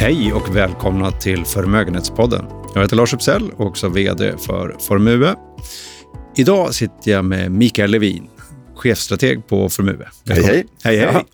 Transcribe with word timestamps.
Hej 0.00 0.32
och 0.32 0.56
välkomna 0.56 1.10
till 1.10 1.44
Förmögenhetspodden. 1.44 2.44
Jag 2.74 2.82
heter 2.82 2.96
Lars 2.96 3.14
Uppsell 3.14 3.50
och 3.56 3.66
också 3.66 3.88
VD 3.88 4.34
för 4.38 4.76
Formue. 4.80 5.34
Idag 6.36 6.74
sitter 6.74 7.10
jag 7.10 7.24
med 7.24 7.52
Mikael 7.52 7.90
Levin, 7.90 8.28
chefstrateg 8.74 9.46
på 9.46 9.68
Formue. 9.68 10.08
Hej, 10.28 10.42
hej. 10.42 10.66
Hej, 10.84 10.98
hej. 10.98 11.08
Ja. 11.12 11.24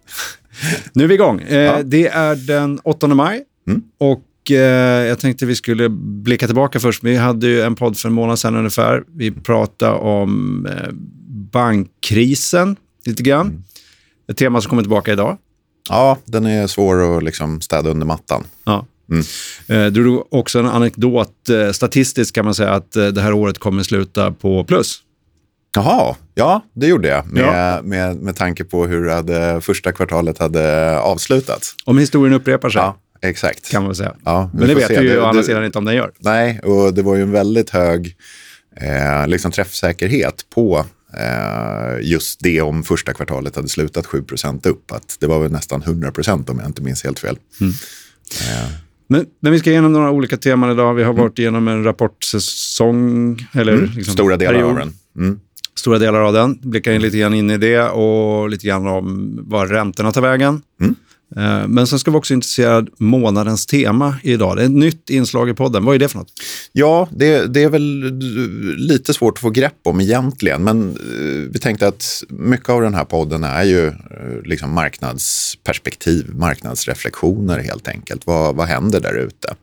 Nu 0.93 1.05
är 1.05 1.09
vi 1.09 1.14
igång. 1.14 1.41
Eh, 1.41 1.57
ja. 1.57 1.82
Det 1.82 2.09
är 2.09 2.35
den 2.35 2.81
8 2.85 3.07
maj 3.07 3.43
mm. 3.68 3.82
och 3.99 4.50
eh, 4.50 5.07
jag 5.07 5.19
tänkte 5.19 5.46
vi 5.46 5.55
skulle 5.55 5.89
blicka 5.89 6.46
tillbaka 6.46 6.80
först. 6.80 7.05
Vi 7.05 7.17
hade 7.17 7.46
ju 7.46 7.61
en 7.61 7.75
podd 7.75 7.96
för 7.98 8.09
en 8.09 8.14
månad 8.14 8.39
sedan 8.39 8.57
ungefär. 8.57 9.04
Vi 9.14 9.31
pratade 9.31 9.93
om 9.93 10.67
eh, 10.67 10.93
bankkrisen 11.53 12.76
lite 13.04 13.23
grann. 13.23 13.46
Mm. 13.46 13.62
Ett 14.29 14.37
tema 14.37 14.61
som 14.61 14.71
kommer 14.71 14.82
tillbaka 14.82 15.12
idag. 15.12 15.39
Ja, 15.89 16.18
den 16.25 16.46
är 16.46 16.67
svår 16.67 17.17
att 17.17 17.22
liksom 17.22 17.61
städa 17.61 17.90
under 17.90 18.07
mattan. 18.07 18.45
Ja. 18.64 18.86
Mm. 19.11 19.25
Eh, 19.68 19.93
du 19.93 20.03
drog 20.03 20.26
också 20.31 20.59
en 20.59 20.67
anekdot. 20.67 21.49
Eh, 21.49 21.72
statistiskt 21.72 22.35
kan 22.35 22.45
man 22.45 22.54
säga 22.54 22.71
att 22.71 22.96
eh, 22.96 23.07
det 23.07 23.21
här 23.21 23.32
året 23.32 23.59
kommer 23.59 23.82
sluta 23.82 24.32
på 24.32 24.64
plus. 24.64 25.03
Jaha, 25.76 26.17
ja 26.35 26.64
det 26.72 26.86
gjorde 26.86 27.09
jag 27.09 27.32
med, 27.32 27.43
ja. 27.43 27.82
med, 27.82 28.17
med 28.17 28.36
tanke 28.36 28.64
på 28.64 28.86
hur 28.86 29.09
hade, 29.09 29.61
första 29.61 29.93
kvartalet 29.93 30.39
hade 30.39 30.99
avslutats. 30.99 31.75
Om 31.85 31.98
historien 31.98 32.34
upprepar 32.34 32.70
sig. 32.70 32.81
Ja, 32.81 32.97
exakt. 33.23 33.70
Kan 33.70 33.84
man 33.84 33.95
säga. 33.95 34.14
Ja, 34.25 34.50
Men 34.55 34.69
det 34.69 34.75
vet 34.75 34.91
vi 34.91 34.95
ju 34.95 35.20
å 35.20 35.25
andra 35.25 35.42
sidan 35.42 35.64
inte 35.64 35.78
om 35.78 35.84
den 35.84 35.95
gör. 35.95 36.12
Nej, 36.19 36.61
och 36.61 36.95
det 36.95 37.03
var 37.03 37.17
ju 37.17 37.23
en 37.23 37.33
väldigt 37.33 37.70
hög 37.70 38.17
eh, 38.81 39.28
liksom 39.28 39.50
träffsäkerhet 39.50 40.47
på 40.55 40.78
Eh, 40.78 40.84
just 42.03 42.41
det 42.41 42.61
om 42.61 42.83
första 42.83 43.12
kvartalet 43.12 43.56
hade 43.56 43.69
slutat 43.69 44.06
7% 44.06 44.69
upp. 44.69 44.92
Att 44.92 45.17
det 45.20 45.27
var 45.27 45.41
väl 45.41 45.53
nästan 45.53 45.83
100% 45.83 46.50
om 46.50 46.58
jag 46.58 46.69
inte 46.69 46.83
minns 46.83 47.05
helt 47.05 47.19
fel. 47.19 47.39
Mm. 47.61 47.73
Eh. 48.41 48.70
Men, 49.08 49.27
men, 49.41 49.53
vi 49.53 49.58
ska 49.58 49.70
igenom 49.70 49.92
några 49.92 50.11
olika 50.11 50.36
teman 50.36 50.70
idag. 50.70 50.95
Vi 50.95 51.03
har 51.03 51.11
mm. 51.11 51.23
varit 51.23 51.39
igenom 51.39 51.69
en 51.69 51.84
rapportsäsong. 51.84 53.47
Eller 53.53 53.73
mm. 53.73 53.84
liksom 53.84 54.14
Stora 54.14 54.36
delar 54.36 54.53
period. 54.53 54.70
av 54.70 54.77
den. 54.77 54.92
Mm. 55.17 55.41
Stora 55.75 55.98
delar 55.98 56.20
av 56.20 56.33
den. 56.33 56.58
Blickar 56.62 56.92
in 56.92 57.03
lite 57.03 57.19
grann 57.19 57.34
in 57.34 57.51
i 57.51 57.58
det 57.58 57.80
och 57.80 58.51
lite 58.51 58.67
grann 58.67 58.86
om 58.86 59.39
var 59.42 59.67
räntorna 59.67 60.12
tar 60.12 60.20
vägen. 60.20 60.62
Eh, 61.37 61.69
men 61.69 61.87
sen 61.87 61.98
ska 61.98 62.11
vi 62.11 62.17
också 62.17 62.34
intressera 62.34 62.87
månadens 62.98 63.67
tema 63.67 64.17
idag. 64.23 64.56
Det 64.56 64.62
är 64.62 64.67
ett 64.67 64.73
nytt 64.73 65.11
inslag 65.11 65.48
i 65.48 65.55
podden. 65.55 65.84
Vad 65.84 65.95
är 65.95 65.98
det 65.98 66.09
för 66.09 66.19
något? 66.19 66.33
Ja, 66.73 67.09
det, 67.12 67.47
det 67.47 67.62
är 67.62 67.69
väl 67.69 68.19
lite 68.77 69.15
svårt 69.15 69.34
att 69.34 69.41
få 69.41 69.51
grepp 69.51 69.79
om 69.84 70.01
egentligen. 70.01 70.64
Men 70.64 70.91
eh, 70.91 71.51
vi 71.51 71.59
tänkte 71.59 71.89
att 71.89 72.25
mycket 72.29 72.69
av 72.69 72.83
den 72.83 72.95
här 72.95 73.05
podden 73.05 73.45
är 73.45 73.64
ju 73.64 73.87
eh, 73.87 73.95
liksom 74.45 74.75
marknadsperspektiv, 74.75 76.34
marknadsreflektioner 76.34 77.59
helt 77.59 77.89
enkelt. 77.89 78.27
Vad, 78.27 78.57
vad 78.57 78.67
händer 78.67 79.01
där 79.01 79.14
ute? 79.14 79.55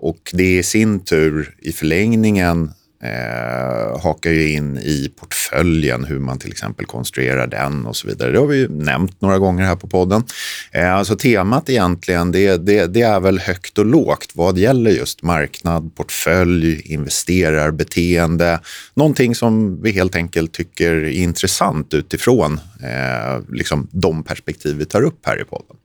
och 0.00 0.30
det 0.32 0.42
är 0.42 0.58
i 0.58 0.62
sin 0.62 1.00
tur 1.00 1.54
i 1.58 1.72
förlängningen 1.72 2.70
eh, 3.04 4.00
hakar 4.00 4.30
ju 4.30 4.52
in 4.52 4.78
i 4.78 5.12
portföljen, 5.20 6.04
hur 6.04 6.18
man 6.18 6.38
till 6.38 6.50
exempel 6.50 6.86
konstruerar 6.86 7.46
den 7.46 7.86
och 7.86 7.96
så 7.96 8.08
vidare. 8.08 8.30
Det 8.30 8.38
har 8.38 8.46
vi 8.46 8.56
ju 8.56 8.68
nämnt 8.68 9.20
några 9.20 9.38
gånger 9.38 9.64
här 9.64 9.76
på 9.76 9.88
podden. 9.88 10.24
Eh, 10.72 10.94
alltså 10.94 11.16
temat 11.16 11.70
egentligen, 11.70 12.32
det, 12.32 12.56
det, 12.56 12.86
det, 12.86 13.02
är 13.02 13.20
väl 13.20 13.38
högt 13.38 13.78
och 13.78 13.86
lågt 13.86 14.32
vad 14.34 14.58
gäller 14.58 14.90
just 14.90 15.22
marknad, 15.22 15.94
portfölj, 15.96 16.80
investerarbeteende. 16.80 18.60
Någonting 18.94 19.34
som 19.34 19.82
vi 19.82 19.92
helt 19.92 20.16
enkelt 20.16 20.52
tycker 20.52 20.92
är 20.92 21.10
intressant 21.10 21.94
utifrån 21.94 22.60
eh, 22.82 23.42
liksom 23.52 23.88
de 23.90 24.22
perspektiv 24.22 24.76
vi 24.76 24.84
tar 24.84 25.02
upp 25.02 25.26
här 25.26 25.40
i 25.40 25.44
podden. 25.44 25.76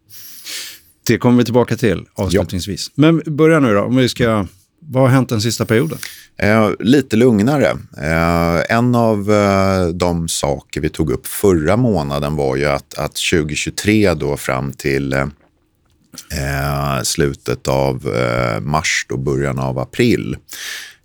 Det 1.08 1.18
kommer 1.18 1.38
vi 1.38 1.44
tillbaka 1.44 1.78
till 1.78 2.06
avslutningsvis. 2.14 2.92
Ja. 2.96 3.02
Men 3.02 3.36
börja 3.36 3.60
nu 3.60 3.74
då, 3.74 3.82
om 3.82 3.96
vi 3.96 4.10
ska 4.10 4.48
vad 4.80 5.04
har 5.04 5.10
hänt 5.10 5.30
den 5.30 5.42
sista 5.42 5.66
perioden? 5.66 5.98
Eh, 6.38 6.70
lite 6.80 7.16
lugnare. 7.16 7.78
Eh, 7.98 8.76
en 8.78 8.96
av 8.96 9.32
eh, 9.32 9.88
de 9.88 10.28
saker 10.28 10.82
vi 10.82 10.90
tog 10.90 11.12
upp 11.12 11.28
förra 11.28 11.78
månaden 11.78 12.36
var 12.36 12.56
ju 12.56 12.66
att, 12.66 12.98
att 12.98 13.16
2023 13.32 14.14
då 14.14 14.38
fram 14.38 14.72
till 14.72 15.14
eh, 15.14 17.02
slutet 17.04 17.68
av 17.68 18.16
eh, 18.16 18.62
mars, 18.62 19.06
då 19.10 19.18
början 19.18 19.60
av 19.60 19.80
april, 19.80 20.38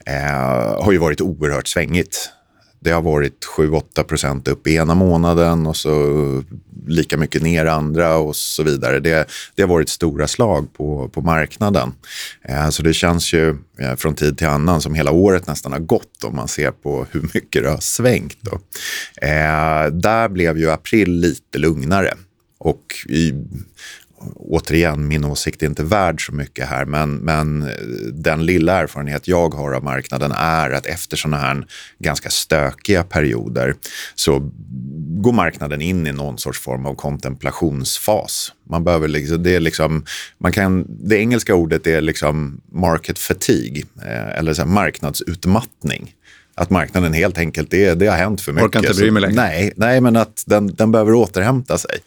eh, 0.07 0.83
har 0.85 0.93
ju 0.93 0.99
varit 0.99 1.21
oerhört 1.21 1.69
svängigt. 1.69 2.31
Det 2.85 2.91
har 2.91 3.03
varit 3.03 3.47
7-8 3.57 4.03
procent 4.03 4.49
upp 4.49 4.67
ena 4.67 4.95
månaden 4.95 5.67
och 5.67 5.77
så 5.77 6.43
lika 6.87 7.17
mycket 7.17 7.43
ner 7.43 7.67
andra 7.67 8.17
och 8.17 8.37
så 8.37 8.63
vidare. 8.63 9.01
Det, 9.01 9.29
det 9.55 9.63
har 9.63 9.69
varit 9.69 9.89
stora 9.89 10.29
slag 10.29 10.73
på, 10.73 11.09
på 11.09 11.21
marknaden. 11.21 11.93
Eh, 12.43 12.69
så 12.69 12.83
det 12.83 12.95
känns 12.95 13.33
ju 13.33 13.57
eh, 13.79 13.95
från 13.97 14.15
tid 14.15 14.39
till 14.39 14.47
annan 14.47 14.81
som 14.81 14.95
hela 14.95 15.11
året 15.11 15.47
nästan 15.47 15.73
har 15.73 15.79
gått 15.79 16.25
om 16.25 16.37
man 16.37 16.49
ser 16.49 16.71
på 16.71 17.07
hur 17.11 17.31
mycket 17.35 17.63
det 17.63 17.71
har 17.71 17.81
svängt. 17.81 18.39
Då. 18.41 18.59
Eh, 19.27 19.87
där 19.93 20.29
blev 20.29 20.59
ju 20.59 20.71
april 20.71 21.13
lite 21.13 21.59
lugnare. 21.59 22.15
Och 22.59 22.85
i, 23.09 23.35
återigen, 24.37 25.09
min 25.09 25.25
åsikt 25.25 25.63
är 25.63 25.67
inte 25.67 25.83
värd 25.83 26.27
så 26.27 26.33
mycket 26.33 26.69
här, 26.69 26.85
men, 26.85 27.15
men 27.15 27.63
eh, 27.63 27.69
den 28.13 28.47
lilla 28.47 28.79
erfarenhet 28.79 29.29
jag 29.29 29.55
har 29.55 29.73
av 29.73 29.85
marknaden 29.85 30.33
är 30.33 30.71
att 30.71 30.87
efter 30.87 31.17
sådana 31.17 31.37
här 31.37 31.67
ganska 31.99 32.31
stökiga 32.31 33.05
perioder 33.05 33.75
så 34.15 34.51
går 35.23 35.33
marknaden 35.33 35.81
in 35.81 36.07
i 36.07 36.13
någon 36.13 36.39
sorts 36.39 36.61
form 36.61 36.87
av 36.87 36.95
kontemplationsfas. 36.95 38.53
Man 38.71 38.85
behöver 38.85 39.09
liksom, 39.09 39.43
det, 39.43 39.55
är 39.55 39.61
liksom, 39.61 40.05
man 40.39 40.53
kan, 40.53 40.87
det 40.89 41.17
engelska 41.17 41.55
ordet 41.55 41.87
är 41.87 42.01
liksom 42.01 42.61
market 42.73 43.19
fatigue, 43.19 43.83
eh, 44.03 44.39
eller 44.39 44.55
så 44.55 44.67
marknadsutmattning 44.67 46.15
att 46.55 46.71
marknaden 46.71 47.13
helt 47.13 47.39
enkelt, 47.39 47.71
det, 47.71 47.95
det 47.95 48.07
har 48.07 48.17
hänt 48.17 48.41
för 48.41 48.53
mycket. 48.53 48.69
Orkar 48.69 48.81
inte 48.81 48.95
bry 48.95 49.11
mig 49.11 49.23
längre. 49.23 49.35
Nej, 49.35 49.73
nej, 49.77 50.01
men 50.01 50.17
att 50.17 50.43
den, 50.47 50.75
den 50.75 50.93
behöver 50.93 51.15
återhämta 51.15 51.79
sig. 51.79 51.99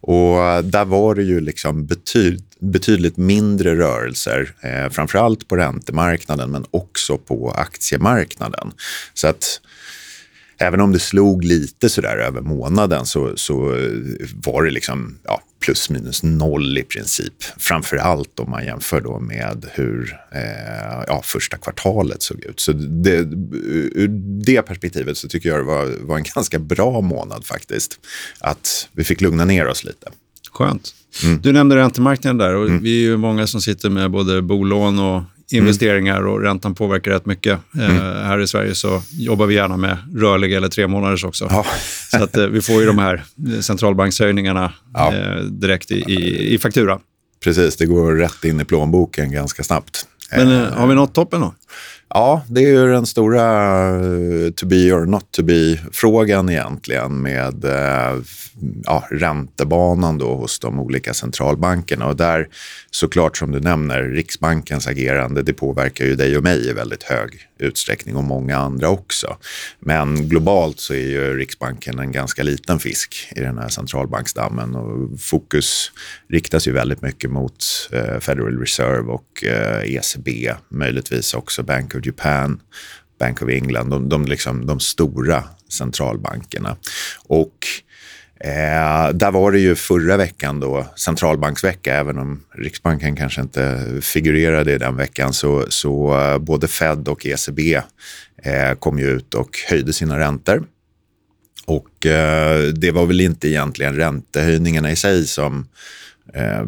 Och 0.00 0.64
där 0.64 0.84
var 0.84 1.14
det 1.14 1.22
ju 1.22 1.40
liksom 1.40 1.86
betyd, 1.86 2.42
betydligt 2.58 3.16
mindre 3.16 3.76
rörelser, 3.76 4.54
eh, 4.60 4.90
framförallt 4.90 5.48
på 5.48 5.56
räntemarknaden 5.56 6.50
men 6.50 6.64
också 6.70 7.18
på 7.18 7.50
aktiemarknaden. 7.50 8.72
Så 9.14 9.26
att 9.26 9.60
även 10.58 10.80
om 10.80 10.92
det 10.92 10.98
slog 10.98 11.44
lite 11.44 11.88
sådär 11.88 12.16
över 12.16 12.40
månaden 12.40 13.06
så, 13.06 13.36
så 13.36 13.54
var 14.34 14.64
det 14.64 14.70
liksom 14.70 15.18
ja, 15.24 15.42
plus 15.64 15.90
minus 15.90 16.22
noll 16.22 16.78
i 16.78 16.82
princip. 16.82 17.42
Framför 17.58 17.96
allt 17.96 18.40
om 18.40 18.50
man 18.50 18.64
jämför 18.64 19.00
då 19.00 19.18
med 19.18 19.66
hur 19.72 20.16
eh, 20.32 21.04
ja, 21.06 21.22
första 21.24 21.56
kvartalet 21.56 22.22
såg 22.22 22.40
ut. 22.40 22.60
Så 22.60 22.72
det, 22.72 23.16
ur 23.94 24.08
det 24.44 24.62
perspektivet 24.62 25.16
så 25.16 25.28
tycker 25.28 25.48
jag 25.48 25.58
det 25.58 25.64
var, 25.64 26.06
var 26.06 26.16
en 26.16 26.24
ganska 26.34 26.58
bra 26.58 27.00
månad 27.00 27.44
faktiskt. 27.44 28.00
Att 28.38 28.88
vi 28.92 29.04
fick 29.04 29.20
lugna 29.20 29.44
ner 29.44 29.66
oss 29.66 29.84
lite. 29.84 30.06
Skönt. 30.52 30.94
Mm. 31.24 31.40
Du 31.42 31.52
nämnde 31.52 31.76
räntemarknaden 31.76 32.38
där 32.38 32.54
och 32.54 32.68
mm. 32.68 32.82
vi 32.82 32.98
är 32.98 33.02
ju 33.02 33.16
många 33.16 33.46
som 33.46 33.60
sitter 33.60 33.90
med 33.90 34.10
både 34.10 34.42
bolån 34.42 34.98
och 34.98 35.22
investeringar 35.50 36.16
mm. 36.16 36.32
och 36.32 36.40
räntan 36.40 36.74
påverkar 36.74 37.10
rätt 37.10 37.26
mycket. 37.26 37.58
Eh, 37.78 37.90
mm. 37.90 37.96
Uh, 37.96 38.22
här 38.22 38.40
i 38.40 38.46
Sverige 38.46 38.74
så 38.74 39.02
jobbar 39.12 39.46
vi 39.46 39.54
gärna 39.54 39.76
med 39.76 39.98
rörliga 40.16 40.56
eller 40.56 40.68
tre 40.68 40.86
månaders 40.86 41.24
också. 41.24 41.46
Ja. 41.50 41.66
så 42.10 42.24
att 42.24 42.38
uh, 42.38 42.46
vi 42.46 42.60
får 42.60 42.80
ju 42.80 42.86
de 42.86 42.98
här 42.98 43.24
centralbankshöjningarna 43.60 44.72
ja. 44.94 45.12
uh, 45.14 45.42
direkt 45.42 45.90
i, 45.90 45.94
i, 45.94 46.54
i, 46.54 46.58
faktura. 46.58 46.98
Precis, 47.44 47.76
det 47.76 47.86
går 47.86 48.12
rätt 48.12 48.44
in 48.44 48.60
i 48.60 48.64
plånboken 48.64 49.32
ganska 49.32 49.62
snabbt. 49.62 50.06
Men 50.30 50.72
har 50.72 50.86
vi 50.86 50.94
nått 50.94 51.14
toppen 51.14 51.40
då? 51.40 51.54
Ja, 52.16 52.42
det 52.48 52.60
är 52.60 52.68
ju 52.68 52.92
den 52.92 53.06
stora 53.06 53.44
eh, 53.88 54.50
to 54.56 54.66
be 54.66 54.92
or 54.92 55.06
not 55.06 55.32
to 55.32 55.42
be-frågan 55.42 56.48
egentligen 56.48 57.22
med 57.22 57.64
eh, 57.64 58.22
ja, 58.84 59.04
räntebanan 59.10 60.18
då 60.18 60.34
hos 60.34 60.58
de 60.58 60.80
olika 60.80 61.14
centralbankerna. 61.14 62.06
Och 62.06 62.16
där 62.16 62.48
såklart 62.90 63.36
som 63.36 63.52
du 63.52 63.60
nämner, 63.60 64.02
Riksbankens 64.02 64.86
agerande, 64.86 65.42
det 65.42 65.52
påverkar 65.52 66.04
ju 66.04 66.14
dig 66.14 66.36
och 66.36 66.42
mig 66.42 66.68
i 66.68 66.72
väldigt 66.72 67.02
hög 67.02 67.30
utsträckning 67.58 68.16
och 68.16 68.24
många 68.24 68.56
andra 68.56 68.88
också. 68.88 69.36
Men 69.80 70.28
globalt 70.28 70.80
så 70.80 70.94
är 70.94 71.08
ju 71.08 71.36
Riksbanken 71.36 71.98
en 71.98 72.12
ganska 72.12 72.42
liten 72.42 72.78
fisk 72.78 73.32
i 73.36 73.40
den 73.40 73.58
här 73.58 73.68
centralbanksdammen 73.68 74.74
och 74.74 75.20
fokus 75.20 75.92
riktas 76.28 76.68
ju 76.68 76.72
väldigt 76.72 77.02
mycket 77.02 77.30
mot 77.30 77.64
eh, 77.92 78.18
Federal 78.20 78.58
Reserve 78.58 79.12
och 79.12 79.44
eh, 79.44 79.94
ECB, 79.94 80.54
möjligtvis 80.68 81.34
också 81.34 81.62
Bank 81.62 81.94
of 81.94 82.06
Japan, 82.06 82.60
Bank 83.18 83.42
of 83.42 83.48
England, 83.48 83.90
de, 83.90 84.08
de, 84.08 84.24
liksom, 84.24 84.66
de 84.66 84.80
stora 84.80 85.44
centralbankerna. 85.68 86.76
Och 87.26 87.66
Eh, 88.40 89.08
där 89.14 89.30
var 89.30 89.52
det 89.52 89.58
ju 89.58 89.74
förra 89.74 90.16
veckan 90.16 90.60
då, 90.60 90.86
centralbanksvecka, 90.96 91.94
även 91.94 92.18
om 92.18 92.44
Riksbanken 92.54 93.16
kanske 93.16 93.40
inte 93.40 93.84
figurerade 94.02 94.72
i 94.72 94.78
den 94.78 94.96
veckan, 94.96 95.32
så, 95.32 95.66
så 95.68 96.20
eh, 96.20 96.38
både 96.38 96.68
Fed 96.68 97.08
och 97.08 97.26
ECB 97.26 97.74
eh, 98.42 98.74
kom 98.78 98.98
ju 98.98 99.10
ut 99.10 99.34
och 99.34 99.58
höjde 99.68 99.92
sina 99.92 100.18
räntor. 100.18 100.64
Och 101.66 102.06
eh, 102.06 102.62
det 102.62 102.90
var 102.90 103.06
väl 103.06 103.20
inte 103.20 103.48
egentligen 103.48 103.96
räntehöjningarna 103.96 104.90
i 104.90 104.96
sig 104.96 105.26
som 105.26 105.68
eh, 106.34 106.62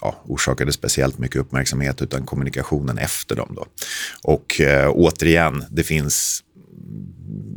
ja, 0.00 0.22
orsakade 0.24 0.72
speciellt 0.72 1.18
mycket 1.18 1.36
uppmärksamhet 1.36 2.02
utan 2.02 2.26
kommunikationen 2.26 2.98
efter 2.98 3.36
dem. 3.36 3.52
Då. 3.56 3.66
Och 4.22 4.60
eh, 4.60 4.90
återigen, 4.94 5.64
det 5.70 5.82
finns 5.82 6.43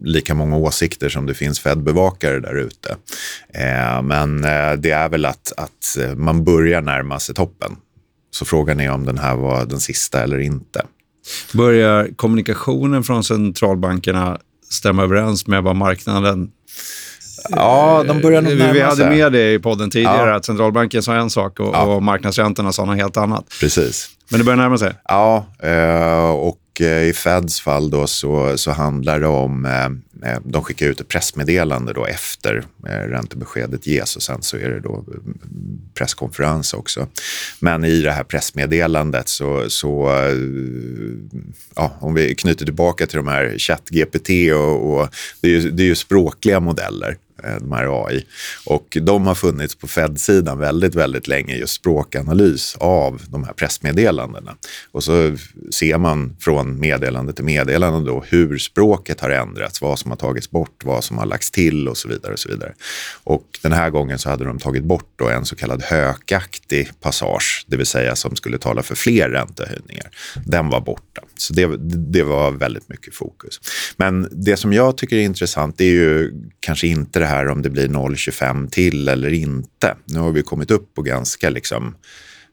lika 0.04 0.34
många 0.36 0.58
åsikter 0.58 1.10
som 1.10 1.26
det 1.26 1.34
finns 1.34 1.60
Fed-bevakare 1.60 2.40
där 2.40 2.56
ute. 2.56 2.96
Eh, 3.54 4.02
men 4.02 4.44
eh, 4.44 4.72
det 4.74 4.92
är 4.92 5.10
väl 5.10 5.26
att, 5.26 5.54
att 5.58 5.98
man 6.16 6.44
börjar 6.44 6.82
närma 6.82 7.20
sig 7.20 7.36
toppen. 7.36 7.76
Så 8.32 8.46
frågan 8.46 8.80
är 8.80 8.92
om 8.92 9.06
den 9.06 9.18
här 9.18 9.36
var 9.36 9.66
den 9.66 9.80
sista 9.80 10.24
eller 10.24 10.38
inte. 10.40 10.86
Börjar 11.54 12.10
kommunikationen 12.16 13.04
från 13.04 13.24
centralbankerna 13.24 14.38
stämma 14.70 15.04
överens 15.04 15.48
med 15.48 15.64
vad 15.64 15.76
marknaden 15.76 16.52
Ja, 17.50 18.04
de 18.08 18.22
börjar 18.22 18.42
nog 18.42 18.58
närma 18.58 18.74
Vi 18.74 18.82
hade 18.82 18.96
sig. 18.96 19.10
med 19.10 19.32
det 19.32 19.54
i 19.54 19.60
podden 19.60 19.90
tidigare, 19.90 20.30
Ja. 20.30 20.36
att 20.36 20.46
centralbanken 20.46 21.04
sa 21.04 21.16
en 21.16 21.30
sak 21.30 21.60
och, 21.60 21.76
Ja. 21.76 21.82
och 21.84 22.04
marknadsräntorna 22.04 22.72
sa 22.72 22.86
något 22.86 22.96
helt 22.98 23.18
annat. 23.18 23.46
Precis. 23.60 24.10
Men 24.30 24.40
det 24.40 24.44
börjar 24.44 24.58
närma 24.58 24.78
sig. 24.78 24.94
Ja, 25.06 25.46
eh, 25.64 26.30
och 26.78 26.82
eh, 26.82 27.04
i 27.04 27.14
Feds 27.14 27.62
fall 27.62 27.90
då 27.90 28.08
så, 28.08 28.58
så 28.58 28.72
handlar 28.72 29.20
det 29.20 29.28
om, 29.28 29.66
eh, 29.66 30.32
eh, 30.32 30.40
de 30.44 30.64
skickar 30.64 30.86
ut 30.86 31.02
ett 31.02 31.08
pressmeddelande 31.08 31.94
då 31.94 32.06
efter 32.06 32.66
räntebeskedet 32.84 33.88
ges 33.88 34.16
och 34.16 34.24
sen 34.24 34.42
så 34.42 34.58
är 34.58 34.70
det 34.70 34.80
då 34.80 35.06
presskonferens 35.94 36.74
också. 36.74 37.08
Men 37.60 37.86
i 37.86 38.02
det 38.02 38.12
här 38.12 38.24
pressmeddelandet 38.24 39.28
så, 39.28 39.70
så 39.70 40.10
ja, 41.76 41.98
om 42.00 42.14
vi 42.14 42.36
knyter 42.36 42.66
tillbaka 42.66 43.08
till 43.08 43.18
de 43.18 43.28
här 43.28 43.56
ChatGPT 43.58 44.30
och, 44.54 44.94
och 44.94 45.10
det, 45.42 45.48
är 45.48 45.52
ju, 45.52 45.72
det 45.72 45.84
är 45.84 45.88
ju 45.88 45.96
språkliga 45.96 46.60
modeller 46.60 47.18
de 47.60 47.72
här 47.72 48.06
AI. 48.06 48.26
Och 48.66 48.98
de 49.02 49.28
har 49.28 49.36
funnits 49.36 49.76
på 49.76 49.88
Fed-sidan 49.88 50.60
väldigt, 50.60 50.96
väldigt 50.96 51.28
länge, 51.28 51.56
just 51.56 51.74
språkanalys 51.74 52.76
av 52.80 53.22
de 53.30 53.44
här 53.44 53.54
pressmeddelandena. 53.54 54.56
Och 54.92 55.04
så 55.04 55.38
ser 55.72 55.98
man 55.98 56.36
från 56.40 56.80
meddelande 56.80 57.34
till 57.34 57.46
meddelande 57.46 58.12
då 58.12 58.24
hur 58.28 58.58
språket 58.58 59.22
har 59.22 59.30
ändrats, 59.30 59.82
vad 59.82 60.00
som 60.00 60.12
har 60.12 60.18
tagits 60.18 60.52
bort, 60.52 60.84
vad 60.84 61.04
som 61.04 61.18
har 61.18 61.26
lagts 61.26 61.52
till 61.52 61.88
och 61.88 61.98
så 61.98 62.08
vidare. 62.08 62.34
Och 62.34 62.40
så 62.40 62.50
vidare. 62.50 62.74
Och 63.24 63.44
den 63.62 63.72
här 63.72 63.90
gången 63.90 64.20
så 64.20 64.30
hade 64.30 64.46
de 64.46 64.60
tagit 64.60 64.84
bort 64.84 65.12
då 65.16 65.30
en 65.30 65.46
så 65.46 65.56
kallad 65.56 65.84
hökaktig 65.84 66.90
passage, 67.02 67.66
det 67.68 67.78
vill 67.78 67.86
säga 67.86 68.16
som 68.16 68.36
skulle 68.36 68.58
tala 68.58 68.84
för 68.84 68.96
fler 68.96 69.30
räntehöjningar. 69.30 70.10
Den 70.46 70.70
var 70.70 70.82
borta. 70.82 71.22
Så 71.36 71.54
det, 71.54 71.78
det 72.12 72.24
var 72.24 72.52
väldigt 72.52 72.90
mycket 72.90 73.16
fokus. 73.16 73.60
Men 73.98 74.30
det 74.32 74.58
som 74.58 74.74
jag 74.74 74.98
tycker 74.98 75.16
är 75.16 75.22
intressant 75.22 75.82
är 75.82 75.86
ju 75.86 76.34
kanske 76.60 76.88
inte 76.88 77.20
det 77.20 77.26
här 77.28 77.48
om 77.48 77.62
det 77.62 77.70
blir 77.70 77.88
0,25 77.88 78.70
till 78.70 79.08
eller 79.08 79.34
inte. 79.34 79.96
Nu 80.06 80.20
har 80.20 80.32
vi 80.32 80.44
kommit 80.44 80.72
upp 80.72 80.94
på 80.94 81.02
ganska 81.02 81.50
liksom 81.50 81.96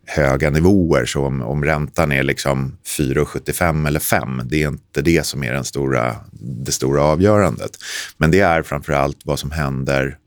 höga 0.06 0.50
nivåer. 0.50 1.06
Så 1.06 1.24
om, 1.24 1.42
om 1.42 1.64
räntan 1.64 2.12
är 2.12 2.22
liksom 2.22 2.76
4,75 2.98 3.86
eller 3.86 4.00
5, 4.00 4.42
det 4.44 4.62
är 4.62 4.68
inte 4.68 5.02
det 5.02 5.26
som 5.26 5.44
är 5.44 5.52
den 5.52 5.64
stora, 5.64 6.16
det 6.40 6.72
stora 6.72 7.02
avgörandet. 7.02 7.70
Men 8.16 8.30
det 8.30 8.40
är 8.40 8.62
framför 8.62 8.92
allt 8.92 9.18
vad 9.24 9.38
som 9.38 9.50
händer 9.50 10.18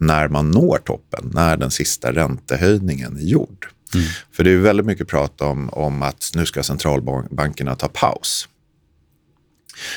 när 0.00 0.28
man 0.28 0.50
når 0.50 0.78
toppen, 0.78 1.30
när 1.34 1.56
den 1.56 1.70
sista 1.70 2.12
räntehöjningen 2.12 3.16
är 3.16 3.22
gjord. 3.22 3.68
För 4.32 4.44
det 4.44 4.50
är 4.50 4.56
väldigt 4.56 4.86
mycket 4.86 5.08
prat 5.08 5.40
om, 5.40 5.68
om 5.68 6.02
att 6.02 6.30
nu 6.34 6.46
ska 6.46 6.62
centralbankerna 6.62 7.76
ta 7.76 7.88
paus. 7.88 8.48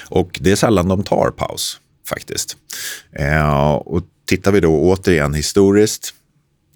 Och 0.09 0.39
det 0.41 0.51
är 0.51 0.55
sällan 0.55 0.87
de 0.87 1.03
tar 1.03 1.31
paus 1.31 1.79
faktiskt. 2.07 2.57
Eh, 3.11 3.69
och 3.69 4.03
tittar 4.25 4.51
vi 4.51 4.59
då 4.59 4.81
återigen 4.81 5.33
historiskt, 5.33 6.13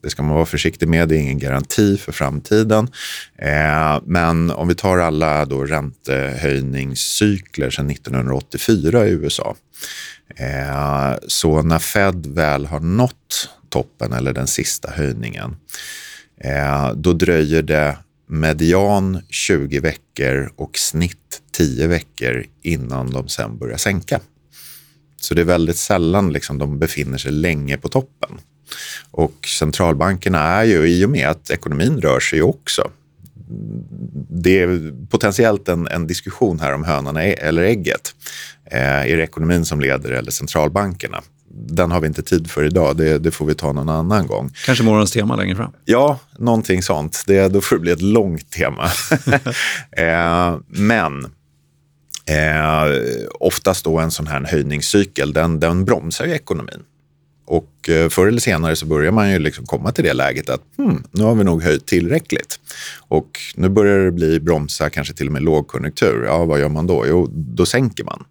det 0.03 0.09
ska 0.09 0.23
man 0.23 0.35
vara 0.35 0.45
försiktig 0.45 0.87
med, 0.87 1.09
det 1.09 1.15
är 1.15 1.19
ingen 1.19 1.39
garanti 1.39 1.97
för 1.97 2.11
framtiden. 2.11 2.87
Eh, 3.37 3.99
men 4.05 4.51
om 4.51 4.67
vi 4.67 4.75
tar 4.75 4.97
alla 4.97 5.45
då 5.45 5.63
räntehöjningscykler 5.63 7.69
sedan 7.69 7.89
1984 7.89 9.07
i 9.07 9.11
USA. 9.11 9.55
Eh, 10.35 11.13
så 11.27 11.61
när 11.61 11.79
Fed 11.79 12.25
väl 12.25 12.65
har 12.65 12.79
nått 12.79 13.49
toppen 13.69 14.13
eller 14.13 14.33
den 14.33 14.47
sista 14.47 14.91
höjningen, 14.91 15.55
eh, 16.43 16.91
då 16.93 17.13
dröjer 17.13 17.61
det 17.61 17.97
median 18.27 19.21
20 19.29 19.79
veckor 19.79 20.53
och 20.55 20.77
snitt 20.77 21.41
10 21.51 21.87
veckor 21.87 22.45
innan 22.61 23.11
de 23.11 23.27
sen 23.27 23.57
börjar 23.57 23.77
sänka. 23.77 24.19
Så 25.21 25.33
det 25.33 25.41
är 25.41 25.45
väldigt 25.45 25.77
sällan 25.77 26.33
liksom 26.33 26.57
de 26.57 26.79
befinner 26.79 27.17
sig 27.17 27.31
länge 27.31 27.77
på 27.77 27.89
toppen. 27.89 28.29
Och 29.11 29.47
centralbankerna 29.47 30.39
är 30.39 30.63
ju, 30.63 30.87
i 30.87 31.05
och 31.05 31.09
med 31.09 31.27
att 31.27 31.49
ekonomin 31.49 32.01
rör 32.01 32.19
sig 32.19 32.41
också, 32.41 32.91
det 34.29 34.61
är 34.61 34.93
potentiellt 35.09 35.67
en, 35.67 35.87
en 35.87 36.07
diskussion 36.07 36.59
här 36.59 36.73
om 36.73 36.83
hönan 36.83 37.17
eller 37.17 37.63
ägget. 37.63 38.15
Eh, 38.65 39.11
är 39.11 39.17
det 39.17 39.23
ekonomin 39.23 39.65
som 39.65 39.79
leder 39.79 40.11
eller 40.11 40.31
centralbankerna? 40.31 41.21
Den 41.53 41.91
har 41.91 42.01
vi 42.01 42.07
inte 42.07 42.23
tid 42.23 42.51
för 42.51 42.63
idag, 42.63 42.97
det, 42.97 43.17
det 43.17 43.31
får 43.31 43.45
vi 43.45 43.53
ta 43.53 43.73
någon 43.73 43.89
annan 43.89 44.27
gång. 44.27 44.51
Kanske 44.65 44.83
morgonens 44.83 45.11
tema 45.11 45.35
längre 45.35 45.55
fram. 45.55 45.71
Ja, 45.85 46.19
någonting 46.37 46.83
sånt. 46.83 47.23
Det, 47.27 47.47
då 47.47 47.61
får 47.61 47.75
det 47.75 47.81
bli 47.81 47.91
ett 47.91 48.01
långt 48.01 48.51
tema. 48.51 48.85
eh, 49.97 50.57
men 50.67 51.25
eh, 52.31 53.27
oftast 53.39 53.85
då 53.85 53.99
en 53.99 54.11
sån 54.11 54.27
här 54.27 54.45
höjningscykel, 54.45 55.33
den, 55.33 55.59
den 55.59 55.85
bromsar 55.85 56.25
ju 56.25 56.31
ekonomin. 56.31 56.83
Och 57.45 57.89
eh, 57.89 58.09
förr 58.09 58.27
eller 58.27 58.39
senare 58.39 58.75
så 58.75 58.85
börjar 58.85 59.11
man 59.11 59.31
ju 59.31 59.39
liksom 59.39 59.65
komma 59.65 59.91
till 59.91 60.03
det 60.03 60.13
läget 60.13 60.49
att 60.49 60.61
hmm, 60.77 61.03
nu 61.11 61.23
har 61.23 61.35
vi 61.35 61.43
nog 61.43 61.63
höjt 61.63 61.85
tillräckligt. 61.85 62.59
Och 63.07 63.39
nu 63.55 63.69
börjar 63.69 64.05
det 64.05 64.11
bli 64.11 64.39
bromsa, 64.39 64.89
kanske 64.89 65.13
till 65.13 65.27
och 65.27 65.33
med 65.33 65.43
lågkonjunktur. 65.43 66.25
Ja, 66.25 66.45
vad 66.45 66.59
gör 66.59 66.69
man 66.69 66.87
då? 66.87 67.05
Jo, 67.07 67.27
då 67.33 67.65
sänker 67.65 68.03
man. 68.03 68.23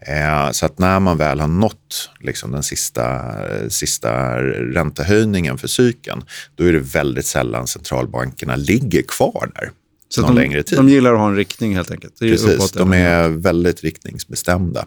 Eh, 0.00 0.50
så 0.50 0.66
att 0.66 0.78
när 0.78 1.00
man 1.00 1.18
väl 1.18 1.40
har 1.40 1.48
nått 1.48 2.10
liksom 2.20 2.52
den 2.52 2.62
sista, 2.62 3.34
sista 3.68 4.42
räntehöjningen 4.42 5.58
för 5.58 5.68
cykeln, 5.68 6.24
då 6.54 6.64
är 6.64 6.72
det 6.72 6.78
väldigt 6.78 7.26
sällan 7.26 7.66
centralbankerna 7.66 8.56
ligger 8.56 9.02
kvar 9.02 9.50
där 9.54 9.70
så 10.08 10.20
någon 10.20 10.34
de, 10.34 10.40
längre 10.40 10.62
tid. 10.62 10.78
de 10.78 10.88
gillar 10.88 11.12
att 11.12 11.18
ha 11.18 11.28
en 11.28 11.36
riktning 11.36 11.76
helt 11.76 11.90
enkelt. 11.90 12.18
Precis, 12.18 12.72
de 12.72 12.92
är 12.92 13.28
väldigt 13.28 13.84
riktningsbestämda. 13.84 14.86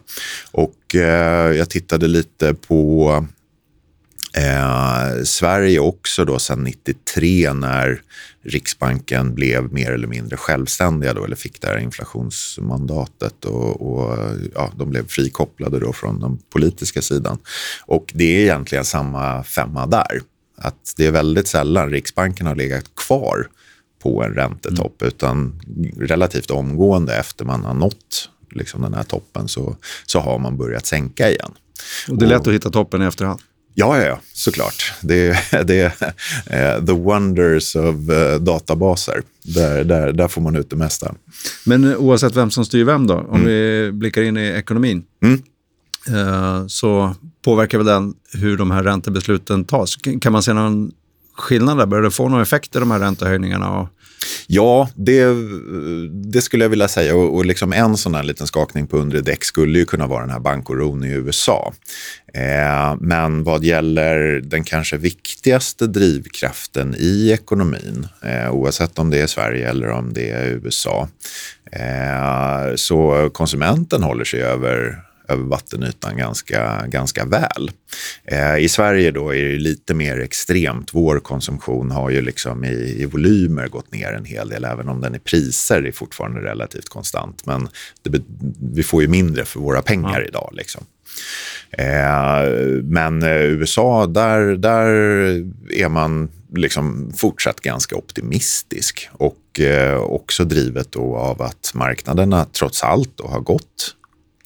Och 0.51 0.95
eh, 0.95 1.55
jag 1.55 1.69
tittade 1.69 2.07
lite 2.07 2.53
på 2.53 3.25
eh, 4.37 5.23
Sverige 5.23 5.79
också 5.79 6.25
då 6.25 6.39
sedan 6.39 6.63
93 6.63 7.53
när 7.53 8.01
Riksbanken 8.43 9.35
blev 9.35 9.73
mer 9.73 9.91
eller 9.91 10.07
mindre 10.07 10.37
självständiga 10.37 11.13
då, 11.13 11.25
eller 11.25 11.35
fick 11.35 11.61
det 11.61 11.67
här 11.67 11.77
inflationsmandatet 11.77 13.45
och, 13.45 13.81
och 13.81 14.17
ja, 14.55 14.71
de 14.77 14.89
blev 14.89 15.07
frikopplade 15.07 15.79
då 15.79 15.93
från 15.93 16.19
den 16.19 16.37
politiska 16.37 17.01
sidan. 17.01 17.37
Och 17.85 18.11
det 18.13 18.23
är 18.23 18.41
egentligen 18.41 18.85
samma 18.85 19.43
femma 19.43 19.85
där. 19.85 20.21
Att 20.57 20.93
det 20.97 21.05
är 21.05 21.11
väldigt 21.11 21.47
sällan 21.47 21.89
Riksbanken 21.89 22.47
har 22.47 22.55
legat 22.55 22.95
kvar 22.95 23.47
på 23.99 24.23
en 24.23 24.33
räntetopp 24.33 25.01
utan 25.03 25.61
relativt 25.99 26.51
omgående 26.51 27.15
efter 27.15 27.45
man 27.45 27.63
har 27.63 27.73
nått 27.73 28.29
liksom 28.51 28.81
den 28.81 28.93
här 28.93 29.03
toppen 29.03 29.47
så, 29.47 29.75
så 30.05 30.19
har 30.19 30.39
man 30.39 30.57
börjat 30.57 30.85
sänka 30.85 31.29
igen. 31.29 31.51
Och 32.09 32.17
det 32.17 32.25
är 32.25 32.29
lätt 32.29 32.47
att 32.47 32.53
hitta 32.53 32.69
toppen 32.69 33.01
i 33.01 33.05
efterhand. 33.05 33.39
Ja, 33.73 33.97
ja, 33.97 34.05
ja 34.05 34.19
såklart. 34.33 34.93
Det, 35.01 35.39
det 35.65 35.79
är 35.79 36.77
eh, 36.77 36.85
the 36.85 36.93
wonders 36.93 37.75
of 37.75 38.09
eh, 38.09 38.39
databaser. 38.39 39.21
Där, 39.43 39.83
där, 39.83 40.13
där 40.13 40.27
får 40.27 40.41
man 40.41 40.55
ut 40.55 40.69
det 40.69 40.75
mesta. 40.75 41.15
Men 41.65 41.83
eh, 41.83 41.97
oavsett 41.97 42.35
vem 42.35 42.51
som 42.51 42.65
styr 42.65 42.83
vem 42.83 43.07
då, 43.07 43.15
om 43.29 43.45
vi 43.45 43.89
blickar 43.93 44.21
in 44.21 44.37
i 44.37 44.47
ekonomin, 44.47 45.03
Mm. 45.23 46.69
så 46.69 47.15
påverkar 47.45 47.77
väl 47.77 47.87
den 47.87 48.13
hur 48.33 48.57
de 48.57 48.71
här 48.71 48.83
räntebesluten 48.83 49.65
tas. 49.65 49.95
Kan 50.21 50.31
man 50.31 50.43
se 50.43 50.53
någon 50.53 50.91
skillnad 51.37 51.77
där? 51.77 51.85
Börjar 51.85 52.03
det 52.03 52.11
få 52.11 52.29
några 52.29 52.43
effekter, 52.43 52.79
de 52.79 52.91
här 52.91 52.99
räntehöjningarna? 52.99 53.79
Och, 53.79 53.87
Ja, 54.47 54.89
det, 54.95 55.25
det 56.31 56.41
skulle 56.41 56.63
jag 56.63 56.69
vilja 56.69 56.87
säga. 56.87 57.15
Och, 57.15 57.35
och 57.35 57.45
liksom 57.45 57.73
en 57.73 57.97
sån 57.97 58.15
här 58.15 58.23
liten 58.23 58.47
skakning 58.47 58.87
på 58.87 58.97
undre 58.97 59.21
däck 59.21 59.43
skulle 59.43 59.79
ju 59.79 59.85
kunna 59.85 60.07
vara 60.07 60.21
den 60.21 60.29
här 60.29 60.39
bankoron 60.39 61.03
i 61.03 61.11
USA. 61.11 61.73
Eh, 62.33 62.95
men 62.99 63.43
vad 63.43 63.63
gäller 63.63 64.41
den 64.41 64.63
kanske 64.63 64.97
viktigaste 64.97 65.87
drivkraften 65.87 66.95
i 66.97 67.31
ekonomin, 67.31 68.07
eh, 68.23 68.51
oavsett 68.51 68.99
om 68.99 69.09
det 69.09 69.19
är 69.19 69.27
Sverige 69.27 69.69
eller 69.69 69.89
om 69.89 70.13
det 70.13 70.29
är 70.29 70.45
USA, 70.45 71.07
eh, 71.71 72.75
så 72.75 73.29
konsumenten 73.33 74.03
håller 74.03 74.23
sig 74.23 74.41
över 74.41 75.06
över 75.27 75.43
vattenytan 75.43 76.17
ganska, 76.17 76.87
ganska 76.87 77.25
väl. 77.25 77.71
Eh, 78.25 78.57
I 78.57 78.69
Sverige 78.69 79.11
då 79.11 79.35
är 79.35 79.43
det 79.43 79.57
lite 79.57 79.93
mer 79.93 80.19
extremt. 80.19 80.93
Vår 80.93 81.19
konsumtion 81.19 81.91
har 81.91 82.09
ju 82.09 82.21
liksom 82.21 82.63
i, 82.63 82.95
i 83.01 83.05
volymer 83.05 83.67
gått 83.67 83.91
ner 83.91 84.13
en 84.13 84.25
hel 84.25 84.49
del, 84.49 84.65
även 84.65 84.89
om 84.89 85.01
den 85.01 85.15
i 85.15 85.19
priser 85.19 85.83
är 85.83 85.91
fortfarande 85.91 86.41
relativt 86.41 86.89
konstant. 86.89 87.45
Men 87.45 87.69
det, 88.03 88.21
vi 88.73 88.83
får 88.83 89.01
ju 89.01 89.07
mindre 89.07 89.45
för 89.45 89.59
våra 89.59 89.81
pengar 89.81 90.27
idag. 90.27 90.49
Liksom. 90.53 90.85
Eh, 91.71 92.81
men 92.83 93.23
eh, 93.23 93.41
USA, 93.41 94.07
där, 94.07 94.55
där 94.55 94.87
är 95.73 95.89
man 95.89 96.29
liksom 96.55 97.13
fortsatt 97.17 97.59
ganska 97.59 97.95
optimistisk 97.95 99.09
och 99.11 99.59
eh, 99.59 99.97
också 99.97 100.43
drivet 100.43 100.91
då 100.91 101.17
av 101.17 101.41
att 101.41 101.71
marknaderna 101.73 102.45
trots 102.45 102.83
allt 102.83 103.21
har 103.23 103.39
gått 103.39 103.95